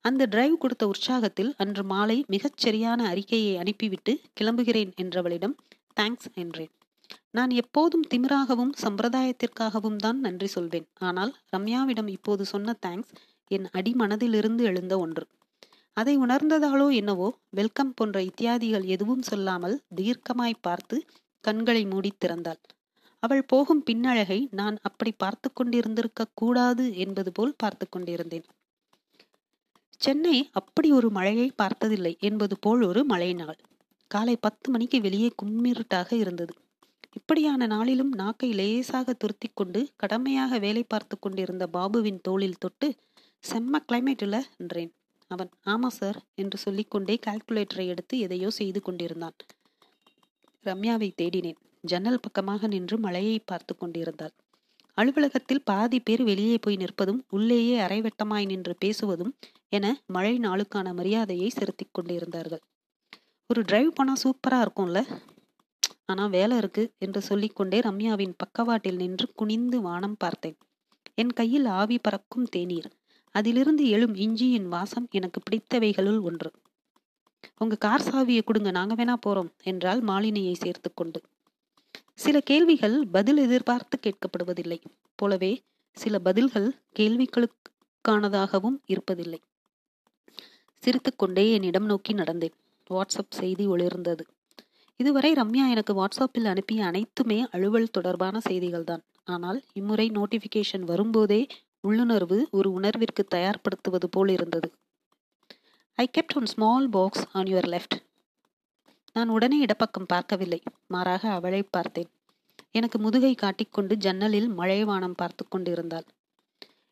அந்த 0.05 0.23
டிரைவ் 0.25 0.55
கொடுத்த 0.57 0.83
உற்சாகத்தில் 0.87 1.51
அன்று 1.57 1.83
மாலை 1.83 2.15
மிகச் 2.27 2.57
சரியான 2.57 3.01
அறிக்கையை 3.07 3.53
அனுப்பிவிட்டு 3.57 4.13
கிளம்புகிறேன் 4.33 4.91
என்றவளிடம் 4.97 5.55
தேங்க்ஸ் 5.93 6.29
என்றேன். 6.33 6.71
நான் 7.29 7.51
எப்போதும் 7.61 8.05
திமிராகவும் 8.11 8.73
சம்பிரதாயத்திற்காகவும் 8.81 9.95
தான் 9.95 10.19
நன்றி 10.19 10.47
சொல்வேன். 10.47 10.87
ஆனால் 10.99 11.31
ரம்யாவிடம் 11.55 12.07
இப்போது 12.07 12.45
சொன்ன 12.45 12.75
தேங்க்ஸ் 12.85 13.13
என் 13.51 13.67
அடிமனதிலிருந்து 13.73 14.63
எழுந்த 14.63 14.93
ஒன்று. 14.99 15.25
அதை 15.97 16.13
உணர்ந்ததாலோ 16.17 16.87
என்னவோ 16.93 17.27
வெல்கம் 17.49 17.93
போன்ற 17.93 18.17
இத்தியாதிகள் 18.21 18.85
எதுவும் 18.85 19.21
சொல்லாமல் 19.21 19.75
தீர்க்கமாய் 19.95 20.61
பார்த்து 20.61 20.97
கண்களை 21.43 21.83
மூடி 21.85 22.11
திறந்தாள். 22.17 22.61
அவள் 23.23 23.43
போகும் 23.45 23.83
பின்னழகை 23.83 24.39
நான் 24.51 24.77
அப்படி 24.81 25.11
பார்த்து 25.23 25.49
கொண்டிருந்திருக்க 25.53 26.31
கூடாது 26.33 26.85
என்பது 26.95 27.31
போல் 27.31 27.53
பார்த்து 27.57 27.85
கொண்டிருந்தேன். 27.89 28.45
சென்னை 30.03 30.37
அப்படி 30.51 30.91
ஒரு 30.91 31.09
மழையை 31.09 31.47
பார்த்ததில்லை 31.55 32.11
என்பது 32.19 32.55
போல் 32.59 32.81
ஒரு 32.81 33.01
மழை 33.05 33.29
நாள். 33.33 33.59
காலை 34.11 34.35
பத்து 34.35 34.67
மணிக்கு 34.71 34.97
வெளியே 35.01 35.29
கும்மிருட்டாக 35.41 36.09
இருந்தது. 36.13 36.53
இப்படியான 37.15 37.65
நாளிலும் 37.65 38.11
நாக்கை 38.11 38.49
லேசாக 38.53 39.13
துருத்தி 39.13 39.49
கொண்டு 39.53 39.81
கடமையாக 39.95 40.59
வேலை 40.59 40.83
பார்த்து 40.83 41.15
கொண்டிருந்த 41.19 41.67
பாபுவின் 41.67 42.19
தோளில் 42.21 42.59
தொட்டு 42.59 42.87
செம்ம 43.43 43.81
கிளைமேட் 43.87 44.21
இல்லை 44.21 44.41
என்றேன். 44.57 44.91
அவன் 45.31 45.51
ஆமா 45.65 45.89
சார் 45.89 46.19
என்று 46.35 46.57
சொல்லிக்கொண்டே 46.57 47.15
கால்குலேட்டரை 47.25 47.85
எடுத்து 47.87 48.17
எதையோ 48.19 48.49
செய்து 48.49 48.79
கொண்டிருந்தான். 48.81 49.37
ரம்யாவை 50.65 51.09
தேடினேன். 51.21 51.59
ஜன்னல் 51.83 52.19
பக்கமாக 52.19 52.67
நின்று 52.67 52.97
மழையை 52.97 53.37
பார்த்து 53.39 53.73
கொண்டிருந்தாள். 53.77 54.33
அலுவலகத்தில் 54.97 55.63
பாதி 55.63 55.99
பேர் 55.99 56.23
வெளியே 56.23 56.57
போய் 56.57 56.77
நிற்பதும் 56.77 57.21
உள்ளேயே 57.29 57.79
அரைவட்டமாய் 57.79 58.45
நின்று 58.45 58.73
பேசுவதும் 58.85 59.31
என 59.69 59.85
மழை 60.05 60.39
நாளுக்கான 60.39 60.93
மரியாதையை 60.93 61.49
செலுத்தி 61.49 61.85
கொண்டிருந்தார்கள். 61.91 62.61
ஒரு 63.49 63.61
டிரைவ் 63.61 63.89
பண்ணால் 63.89 64.21
சூப்பராக 64.23 64.65
இருக்கும்ல? 64.65 64.99
ஆனால் 66.05 66.29
வேலை 66.29 66.57
இருக்கு 66.57 66.83
என்று 66.97 67.21
சொல்லிக்கொண்டே 67.21 67.79
ரம்யாவின் 67.79 68.35
பக்கவாட்டில் 68.37 68.95
நின்று 68.95 69.31
குனிந்து 69.35 69.81
வானம் 69.81 70.17
பார்த்தேன். 70.17 70.57
என் 71.15 71.33
கையில் 71.33 71.65
ஆவி 71.65 71.97
பறக்கும் 71.97 72.43
தேநீர். 72.43 72.89
அதிலிருந்து 73.35 73.87
எழும் 73.87 74.15
இஞ்சியின் 74.15 74.67
வாசம் 74.67 75.07
எனக்கு 75.11 75.41
பிடித்தவைகளுள் 75.41 76.19
ஒன்று. 76.19 76.49
உங்க 77.57 77.75
கார் 77.75 78.01
சாவியை 78.01 78.43
கொடுங்க 78.43 78.71
நாங்க 78.71 78.93
வேணா 78.95 79.15
போறோம் 79.25 79.51
என்றால் 79.63 80.01
மாலினியை 80.03 80.53
சேர்த்து 80.53 80.93
கொண்டு. 80.93 81.19
சில 82.13 82.39
கேள்விகள் 82.39 83.07
பதில் 83.07 83.37
எதிர்பார்த்து 83.37 83.99
கேட்கப்படுவதில்லை. 83.99 84.79
போலவே 85.15 85.61
சில 85.97 86.19
பதில்கள் 86.19 86.81
கேள்விகளுக்கானதாகவும் 86.99 88.77
இருப்பதில்லை. 88.87 89.39
சிரித்துக்கொண்டே 90.83 91.53
என்னிடம் 91.53 91.85
நோக்கி 91.85 92.13
நடந்தேன். 92.13 92.53
வாட்ஸ்அப் 92.89 93.33
செய்தி 93.33 93.67
ஒளிர்ந்தது. 93.67 94.23
இதுவரை 94.95 95.33
ரம்யா 95.33 95.69
எனக்கு 95.69 95.93
வாட்ஸ்அப்பில் 95.93 96.43
அனுப்பிய 96.43 96.85
அனைத்துமே 96.85 97.47
அலுவல் 97.51 97.91
தொடர்பான 97.91 98.39
செய்திகள்தான். 98.49 99.03
ஆனால் 99.23 99.63
இம்முறை 99.73 100.07
நோட்டிபிகேஷன் 100.09 100.81
வரும்போதே 100.81 101.47
உள்ளுணர்வு 101.79 102.47
ஒரு 102.51 102.69
உணர்விற்கு 102.71 103.23
தயார்படுத்துவது 103.35 104.07
போல் 104.11 104.29
இருந்தது. 104.29 104.71
I 105.93 106.09
kept 106.17 106.35
one 106.35 106.45
small 106.45 106.89
box 106.89 107.25
on 107.33 107.45
your 107.45 107.69
left 107.73 107.95
நான் 109.13 109.29
உடனே 109.29 109.57
இடப்பக்கம் 109.57 110.05
பார்க்கவில்லை. 110.05 110.61
மாறாக 110.87 111.31
அவளை 111.31 111.63
பார்த்தேன். 111.63 112.09
எனக்கு 112.71 112.99
முதுகை 112.99 113.35
காட்டிக்கொண்டு 113.35 113.97
ஜன்னலில் 113.97 114.49
மழைவானம் 114.49 115.11
பார்த்து 115.11 115.47
கொண்டிருந்தாள். 115.47 116.03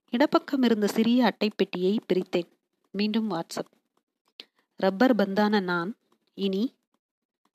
இடப்பக்கம் 0.09 0.63
இருந்த 0.63 0.87
சிறிய 0.87 1.33
அட்டைப்பெட்டியை 1.33 1.97
பிரித்தேன். 2.13 2.49
மீண்டும் 2.91 3.31
வாட்ஸ்அப். 3.31 3.71
ரப்பர் 4.75 5.15
பந்தான 5.15 5.63
நான் 5.63 5.95
இனி 6.33 6.75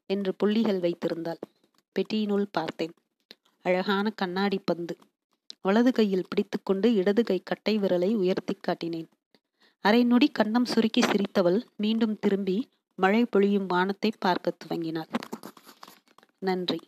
என்று 0.06 0.34
புள்ளிகள் 0.34 0.80
வைத்திருந்தாள். 0.80 1.40
பெட்டியினுள் 1.92 2.46
பார்த்தேன். 2.50 2.94
அழகான 3.62 4.10
கண்ணாடி 4.10 4.58
பந்து. 4.64 4.96
வலது 5.62 5.92
கையில் 5.92 6.28
பிடித்துக்கொண்டு 6.28 6.94
இடது 6.94 7.24
கை 7.24 7.42
கட்டை 7.44 7.78
விரலை 7.78 8.14
உயர்த்தி 8.14 8.56
காட்டினேன். 8.60 9.08
அரை 9.80 10.04
நொடி 10.04 10.30
கண்ணம் 10.38 10.64
சுருக்கி 10.64 11.00
சிரித்தவள் 11.00 11.64
மீண்டும் 11.76 12.18
திரும்பி 12.18 12.68
மழை 12.96 13.24
பொழியும் 13.24 13.66
வானத்தை 13.66 14.12
பார்க்கத் 14.18 14.56
துவங்கினாள் 14.64 15.12
நன்றி. 16.38 16.80